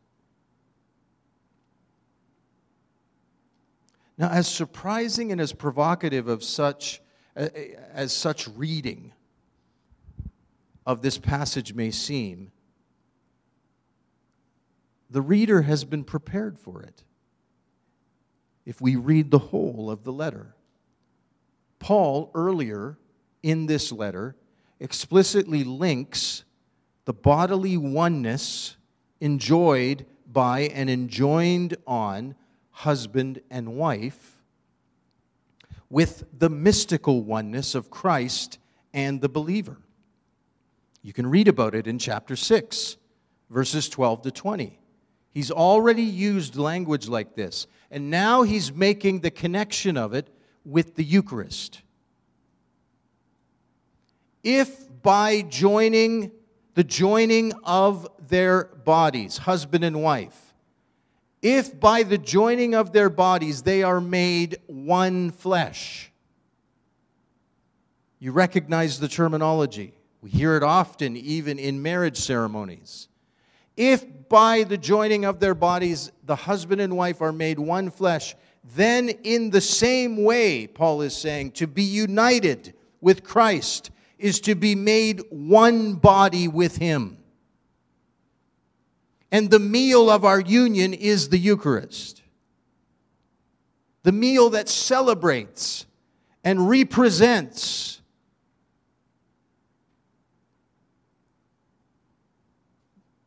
Now, 4.15 4.29
as 4.29 4.47
surprising 4.47 5.31
and 5.31 5.41
as 5.41 5.53
provocative 5.53 6.27
of 6.27 6.43
such 6.43 7.01
as 7.35 8.11
such 8.11 8.47
reading 8.49 9.13
of 10.85 11.01
this 11.01 11.17
passage 11.17 11.73
may 11.73 11.91
seem, 11.91 12.51
the 15.09 15.21
reader 15.21 15.61
has 15.61 15.83
been 15.85 16.03
prepared 16.03 16.57
for 16.57 16.81
it 16.81 17.03
if 18.65 18.81
we 18.81 18.95
read 18.95 19.31
the 19.31 19.39
whole 19.39 19.89
of 19.89 20.03
the 20.03 20.11
letter. 20.11 20.55
Paul, 21.79 22.31
earlier 22.33 22.97
in 23.41 23.65
this 23.65 23.91
letter, 23.91 24.35
explicitly 24.79 25.63
links 25.63 26.43
the 27.05 27.13
bodily 27.13 27.77
oneness 27.77 28.77
enjoyed 29.19 30.05
by 30.25 30.61
and 30.61 30.89
enjoined 30.89 31.75
on 31.85 32.35
husband 32.71 33.41
and 33.51 33.75
wife 33.75 34.32
with 35.93 36.23
the 36.35 36.49
mystical 36.49 37.21
oneness 37.21 37.75
of 37.75 37.91
Christ 37.91 38.57
and 38.95 39.21
the 39.21 39.29
believer. 39.29 39.77
You 41.03 41.13
can 41.13 41.27
read 41.27 41.47
about 41.47 41.75
it 41.75 41.85
in 41.85 41.99
chapter 41.99 42.35
6, 42.35 42.97
verses 43.51 43.89
12 43.89 44.23
to 44.23 44.31
20. 44.31 44.79
He's 45.29 45.51
already 45.51 46.01
used 46.01 46.55
language 46.55 47.07
like 47.07 47.35
this, 47.35 47.67
and 47.91 48.09
now 48.09 48.41
he's 48.41 48.73
making 48.73 49.19
the 49.19 49.29
connection 49.29 49.95
of 49.95 50.15
it 50.15 50.29
with 50.65 50.95
the 50.95 51.03
Eucharist. 51.03 51.83
If 54.43 54.87
by 55.03 55.43
joining 55.43 56.31
the 56.73 56.83
joining 56.83 57.53
of 57.63 58.07
their 58.29 58.63
bodies, 58.63 59.37
husband 59.37 59.83
and 59.83 60.01
wife, 60.01 60.42
if 61.43 61.77
by 61.77 62.03
the 62.03 62.17
joining 62.17 62.73
of 62.73 62.93
their 62.93 63.09
bodies 63.09 63.61
they 63.61 63.83
are 63.83 64.01
made 64.01 64.57
one 64.65 65.29
flesh. 65.29 66.11
You 68.17 68.31
recognize 68.31 68.99
the 68.99 69.09
terminology. 69.09 69.93
We 70.21 70.29
hear 70.29 70.55
it 70.55 70.63
often, 70.63 71.17
even 71.17 71.59
in 71.59 71.81
marriage 71.81 72.15
ceremonies. 72.17 73.09
If 73.75 74.05
by 74.29 74.63
the 74.63 74.77
joining 74.77 75.25
of 75.25 75.41
their 75.41 75.53
bodies 75.53 76.11
the 76.23 76.35
husband 76.35 76.79
and 76.79 76.95
wife 76.95 77.21
are 77.21 77.33
made 77.33 77.59
one 77.59 77.89
flesh, 77.89 78.35
then 78.75 79.09
in 79.09 79.49
the 79.49 79.59
same 79.59 80.23
way, 80.23 80.67
Paul 80.67 81.01
is 81.01 81.13
saying, 81.13 81.51
to 81.51 81.67
be 81.67 81.83
united 81.83 82.73
with 83.01 83.23
Christ 83.23 83.91
is 84.17 84.39
to 84.41 84.55
be 84.55 84.75
made 84.75 85.21
one 85.29 85.95
body 85.95 86.47
with 86.47 86.77
Him. 86.77 87.17
And 89.33 89.49
the 89.49 89.57
meal 89.57 90.11
of 90.11 90.23
our 90.23 90.39
union 90.39 90.93
is 90.93 91.29
the 91.29 91.39
Eucharist. 91.39 92.21
The 94.03 94.11
meal 94.11 94.51
that 94.51 94.69
celebrates 94.69 95.87
and 96.43 96.69
represents 96.69 97.99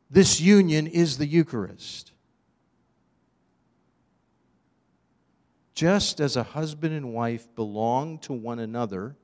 this 0.08 0.40
union 0.40 0.86
is 0.86 1.18
the 1.18 1.26
Eucharist. 1.26 2.12
Just 5.74 6.20
as 6.20 6.36
a 6.36 6.44
husband 6.44 6.94
and 6.94 7.12
wife 7.12 7.52
belong 7.56 8.20
to 8.20 8.32
one 8.32 8.60
another, 8.60 9.16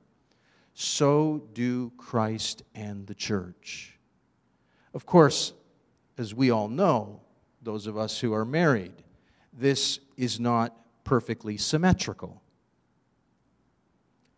so 0.73 1.47
do 1.53 1.93
Christ 1.97 2.63
and 2.75 3.07
the 3.07 3.15
church. 3.15 3.97
Of 4.93 5.05
course, 5.05 5.53
as 6.17 6.33
we 6.33 6.51
all 6.51 6.67
know, 6.67 7.21
those 7.61 7.87
of 7.87 7.97
us 7.97 8.19
who 8.19 8.33
are 8.33 8.45
married, 8.45 8.93
this 9.51 9.99
is 10.17 10.39
not 10.39 10.75
perfectly 11.03 11.57
symmetrical. 11.57 12.41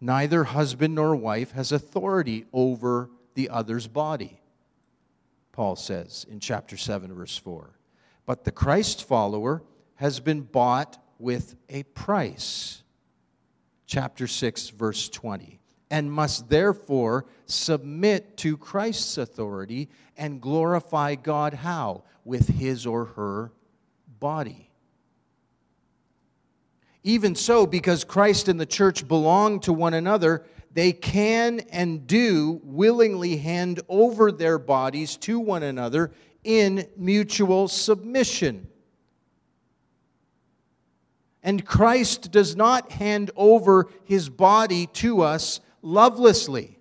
Neither 0.02 0.44
husband 0.44 0.96
nor 0.96 1.16
wife 1.16 1.52
has 1.52 1.72
authority 1.72 2.46
over 2.54 3.10
the 3.34 3.50
other's 3.50 3.88
body, 3.88 4.40
Paul 5.52 5.76
says 5.76 6.26
in 6.30 6.40
chapter 6.40 6.78
7, 6.78 7.14
verse 7.14 7.38
4. 7.38 7.70
But 8.26 8.44
the 8.44 8.52
Christ 8.52 9.04
follower 9.08 9.64
has 9.96 10.20
been 10.20 10.42
bought 10.42 11.02
with 11.20 11.56
a 11.70 11.84
price, 11.84 12.84
chapter 13.86 14.28
6, 14.28 14.70
verse 14.70 15.10
20, 15.10 15.60
and 15.90 16.12
must 16.12 16.50
therefore 16.50 17.26
submit 17.46 18.38
to 18.38 18.58
Christ's 18.58 19.18
authority 19.18 19.90
and 20.18 20.42
glorify 20.42 21.16
God 21.16 21.54
how? 21.54 22.04
With 22.24 22.48
his 22.48 22.86
or 22.86 23.06
her 23.06 23.52
body. 24.20 24.70
Even 27.04 27.36
so, 27.36 27.68
because 27.68 28.04
Christ 28.04 28.48
and 28.48 28.60
the 28.60 28.66
church 28.66 29.08
belong 29.08 29.60
to 29.62 29.74
one 29.74 29.94
another, 29.94 30.44
they 30.72 30.92
can 30.92 31.60
and 31.72 32.08
do 32.08 32.60
willingly 32.64 33.38
hand 33.38 33.80
over 33.88 34.32
their 34.32 34.58
bodies 34.58 35.16
to 35.18 35.40
one 35.40 35.62
another 35.62 36.12
in 36.44 36.88
mutual 36.98 37.68
submission. 37.68 38.68
And 41.44 41.64
Christ 41.64 42.32
does 42.32 42.56
not 42.56 42.92
hand 42.92 43.30
over 43.36 43.88
his 44.04 44.30
body 44.30 44.88
to 44.88 45.22
us 45.22 45.60
lovelessly, 45.86 46.80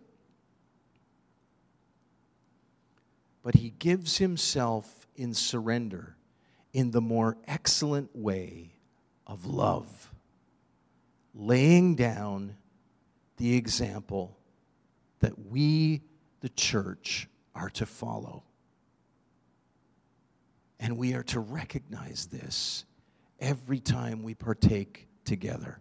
but 3.43 3.55
he 3.55 3.71
gives 3.79 4.17
himself 4.17 5.07
in 5.15 5.35
surrender 5.35 6.17
in 6.73 6.91
the 6.91 7.01
more 7.01 7.37
excellent 7.47 8.09
way 8.17 8.73
of 9.27 9.47
love 9.47 10.11
laying 11.35 11.95
down 11.95 12.57
the 13.37 13.57
example 13.57 14.39
that 15.21 15.47
we, 15.51 16.01
the 16.41 16.49
church, 16.51 17.29
are 17.55 17.71
to 17.71 17.85
follow. 17.85 18.45
And 20.81 20.97
we 20.97 21.15
are 21.15 21.23
to 21.25 21.41
recognize 21.41 22.27
this 22.27 22.85
every 23.41 23.81
time 23.81 24.23
we 24.23 24.35
partake 24.35 25.09
together. 25.25 25.81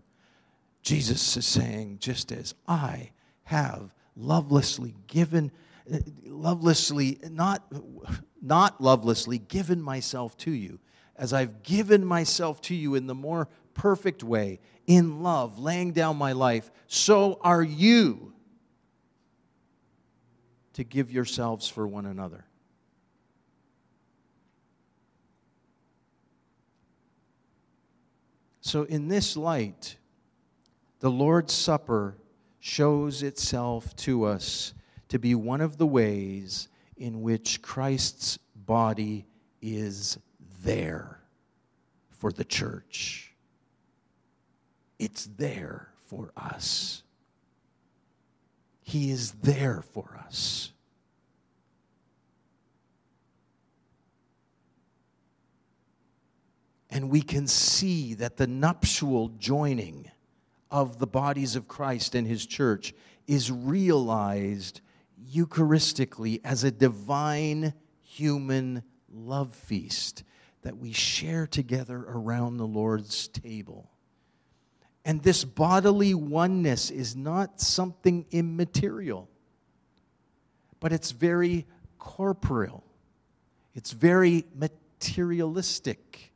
Jesus 0.83 1.37
is 1.37 1.45
saying, 1.45 1.97
just 1.99 2.31
as 2.31 2.53
I 2.67 3.11
have 3.43 3.93
lovelessly 4.15 4.93
given, 5.07 5.51
lovelessly, 6.25 7.19
not, 7.29 7.63
not 8.41 8.81
lovelessly 8.81 9.39
given 9.39 9.81
myself 9.81 10.37
to 10.39 10.51
you, 10.51 10.79
as 11.15 11.31
I've 11.33 11.63
given 11.63 12.05
myself 12.05 12.61
to 12.63 12.75
you 12.75 12.95
in 12.95 13.07
the 13.07 13.15
more 13.15 13.47
perfect 13.73 14.23
way, 14.23 14.59
in 14.85 15.23
love, 15.23 15.57
laying 15.57 15.93
down 15.93 16.17
my 16.17 16.33
life, 16.33 16.69
so 16.87 17.39
are 17.41 17.63
you 17.63 18.33
to 20.73 20.83
give 20.83 21.11
yourselves 21.11 21.69
for 21.69 21.87
one 21.87 22.05
another. 22.05 22.45
So, 28.59 28.83
in 28.83 29.07
this 29.07 29.37
light, 29.37 29.97
the 31.03 31.11
Lord's 31.11 31.53
Supper 31.53 32.15
shows 32.61 33.23
itself 33.23 33.93
to 33.97 34.23
us 34.23 34.73
to 35.09 35.19
be 35.19 35.35
one 35.35 35.59
of 35.59 35.77
the 35.77 35.85
ways 35.85 36.69
in 36.95 37.21
which 37.21 37.61
Christ's 37.61 38.39
body 38.55 39.25
is 39.61 40.17
there 40.63 41.19
for 42.09 42.31
the 42.31 42.45
church. 42.45 43.33
It's 44.97 45.25
there 45.25 45.89
for 46.07 46.31
us. 46.37 47.03
He 48.81 49.11
is 49.11 49.33
there 49.33 49.83
for 49.91 50.17
us. 50.25 50.71
And 56.89 57.09
we 57.09 57.21
can 57.21 57.45
see 57.47 58.13
that 58.13 58.37
the 58.37 58.47
nuptial 58.47 59.33
joining 59.37 60.09
of 60.73 60.97
the 60.97 61.07
bodies 61.07 61.55
of 61.55 61.67
Christ 61.67 62.15
and 62.15 62.27
His 62.27 62.45
church 62.47 62.93
is 63.27 63.51
realized 63.51 64.81
Eucharistically 65.31 66.41
as 66.43 66.63
a 66.63 66.71
divine 66.71 67.73
human 68.01 68.83
love 69.13 69.53
feast 69.53 70.23
that 70.63 70.77
we 70.77 70.91
share 70.91 71.45
together 71.45 72.03
around 72.07 72.57
the 72.57 72.65
Lord's 72.65 73.27
table. 73.27 73.91
And 75.05 75.21
this 75.21 75.43
bodily 75.43 76.15
oneness 76.15 76.89
is 76.89 77.15
not 77.15 77.61
something 77.61 78.25
immaterial, 78.31 79.29
but 80.79 80.91
it's 80.91 81.11
very 81.11 81.67
corporeal, 81.99 82.83
it's 83.75 83.91
very 83.91 84.45
materialistic. 84.55 86.32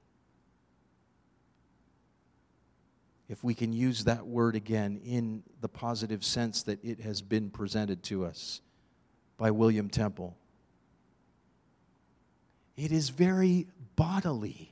If 3.29 3.43
we 3.43 3.53
can 3.53 3.73
use 3.73 4.05
that 4.05 4.25
word 4.25 4.55
again 4.55 5.01
in 5.03 5.43
the 5.59 5.67
positive 5.67 6.23
sense 6.23 6.63
that 6.63 6.83
it 6.83 7.01
has 7.01 7.21
been 7.21 7.49
presented 7.49 8.03
to 8.03 8.25
us 8.25 8.61
by 9.37 9.51
William 9.51 9.89
Temple, 9.89 10.37
it 12.77 12.91
is 12.91 13.09
very 13.09 13.67
bodily. 13.95 14.71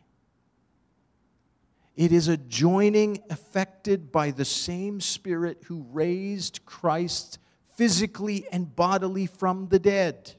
It 1.98 2.12
is 2.12 2.28
a 2.28 2.38
joining 2.38 3.20
affected 3.30 4.12
by 4.12 4.32
the 4.32 4.46
same 4.46 5.02
Spirit 5.02 5.64
who 5.66 5.86
raised 5.92 6.66
Christ 6.66 7.40
physically 7.76 8.46
and 8.52 8.74
bodily 8.74 9.26
from 9.26 9.68
the 9.68 9.80
dead. 9.80 10.34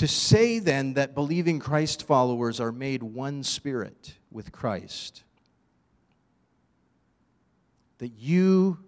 To 0.00 0.08
say 0.08 0.60
then 0.60 0.94
that 0.94 1.14
believing 1.14 1.58
Christ 1.58 2.04
followers 2.04 2.58
are 2.58 2.72
made 2.72 3.02
one 3.02 3.42
spirit 3.42 4.14
with 4.30 4.50
Christ, 4.50 5.24
that 7.98 8.12
you 8.18 8.78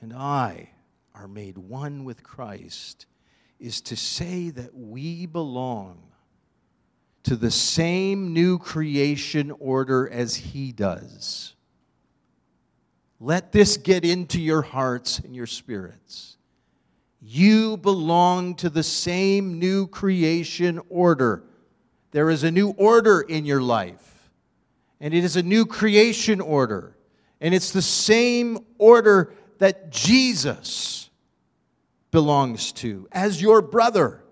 and 0.00 0.12
I 0.12 0.70
are 1.12 1.26
made 1.26 1.58
one 1.58 2.04
with 2.04 2.22
Christ, 2.22 3.06
is 3.58 3.80
to 3.80 3.96
say 3.96 4.50
that 4.50 4.72
we 4.72 5.26
belong 5.26 6.04
to 7.24 7.34
the 7.34 7.50
same 7.50 8.32
new 8.32 8.56
creation 8.56 9.50
order 9.58 10.08
as 10.08 10.36
He 10.36 10.70
does. 10.70 11.56
Let 13.18 13.50
this 13.50 13.76
get 13.76 14.04
into 14.04 14.40
your 14.40 14.62
hearts 14.62 15.18
and 15.18 15.34
your 15.34 15.48
spirits. 15.48 16.36
You 17.20 17.76
belong 17.76 18.54
to 18.56 18.70
the 18.70 18.82
same 18.82 19.58
new 19.58 19.86
creation 19.86 20.80
order. 20.88 21.44
There 22.12 22.30
is 22.30 22.44
a 22.44 22.50
new 22.50 22.70
order 22.70 23.20
in 23.20 23.44
your 23.44 23.62
life, 23.62 24.30
and 25.00 25.12
it 25.12 25.22
is 25.22 25.36
a 25.36 25.42
new 25.42 25.66
creation 25.66 26.40
order. 26.40 26.96
And 27.40 27.54
it's 27.54 27.72
the 27.72 27.82
same 27.82 28.58
order 28.78 29.32
that 29.58 29.90
Jesus 29.90 31.10
belongs 32.10 32.72
to 32.72 33.08
as 33.12 33.40
your 33.40 33.62
brother. 33.62 34.22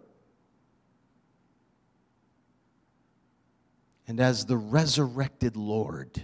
and 4.09 4.21
as 4.21 4.47
the 4.47 4.57
resurrected 4.57 5.55
Lord. 5.55 6.23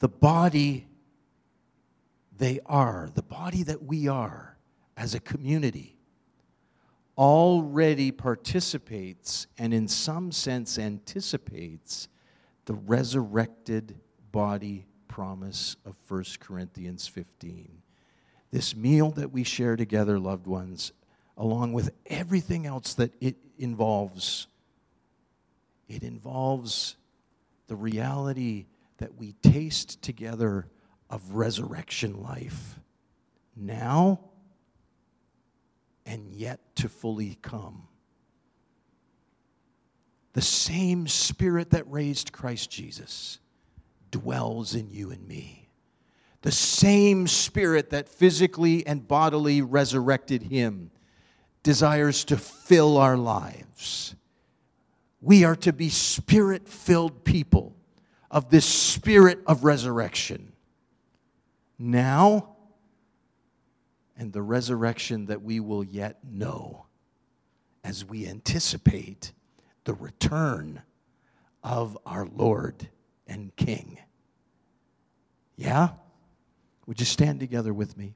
The 0.00 0.08
body 0.08 0.88
they 2.40 2.58
are, 2.64 3.10
the 3.14 3.22
body 3.22 3.62
that 3.64 3.82
we 3.82 4.08
are 4.08 4.56
as 4.96 5.14
a 5.14 5.20
community, 5.20 5.98
already 7.18 8.10
participates 8.10 9.46
and, 9.58 9.74
in 9.74 9.86
some 9.86 10.32
sense, 10.32 10.78
anticipates 10.78 12.08
the 12.64 12.72
resurrected 12.72 13.94
body 14.32 14.86
promise 15.06 15.76
of 15.84 15.94
1 16.08 16.24
Corinthians 16.40 17.06
15. 17.06 17.82
This 18.50 18.74
meal 18.74 19.10
that 19.10 19.30
we 19.30 19.44
share 19.44 19.76
together, 19.76 20.18
loved 20.18 20.46
ones, 20.46 20.92
along 21.36 21.74
with 21.74 21.90
everything 22.06 22.64
else 22.64 22.94
that 22.94 23.12
it 23.20 23.36
involves. 23.58 24.46
It 25.88 26.02
involves 26.02 26.96
the 27.66 27.76
reality 27.76 28.64
that 28.96 29.16
we 29.16 29.34
taste 29.42 30.00
together 30.00 30.66
of 31.10 31.32
resurrection 31.32 32.22
life 32.22 32.78
now 33.56 34.20
and 36.06 36.32
yet 36.32 36.60
to 36.76 36.88
fully 36.88 37.36
come. 37.42 37.82
The 40.32 40.42
same 40.42 41.08
Spirit 41.08 41.70
that 41.70 41.90
raised 41.90 42.32
Christ 42.32 42.70
Jesus 42.70 43.38
dwells 44.10 44.74
in 44.74 44.88
you 44.90 45.10
and 45.10 45.26
me. 45.26 45.68
The 46.42 46.52
same 46.52 47.26
Spirit 47.26 47.90
that 47.90 48.08
physically 48.08 48.86
and 48.86 49.06
bodily 49.06 49.60
resurrected 49.60 50.44
him 50.44 50.90
desires 51.62 52.24
to 52.24 52.36
fill 52.36 52.96
our 52.96 53.16
lives. 53.16 54.14
We 55.20 55.44
are 55.44 55.56
to 55.56 55.72
be 55.72 55.90
spirit 55.90 56.66
filled 56.66 57.24
people, 57.24 57.76
of 58.30 58.48
this 58.48 58.64
spirit 58.64 59.40
of 59.46 59.64
resurrection 59.64 60.49
now 61.80 62.56
and 64.16 64.32
the 64.32 64.42
resurrection 64.42 65.26
that 65.26 65.42
we 65.42 65.58
will 65.58 65.82
yet 65.82 66.18
know 66.22 66.86
as 67.82 68.04
we 68.04 68.28
anticipate 68.28 69.32
the 69.84 69.94
return 69.94 70.82
of 71.64 71.96
our 72.04 72.26
Lord 72.26 72.88
and 73.26 73.56
King. 73.56 73.98
Yeah? 75.56 75.90
Would 76.86 77.00
you 77.00 77.06
stand 77.06 77.40
together 77.40 77.72
with 77.72 77.96
me? 77.96 78.14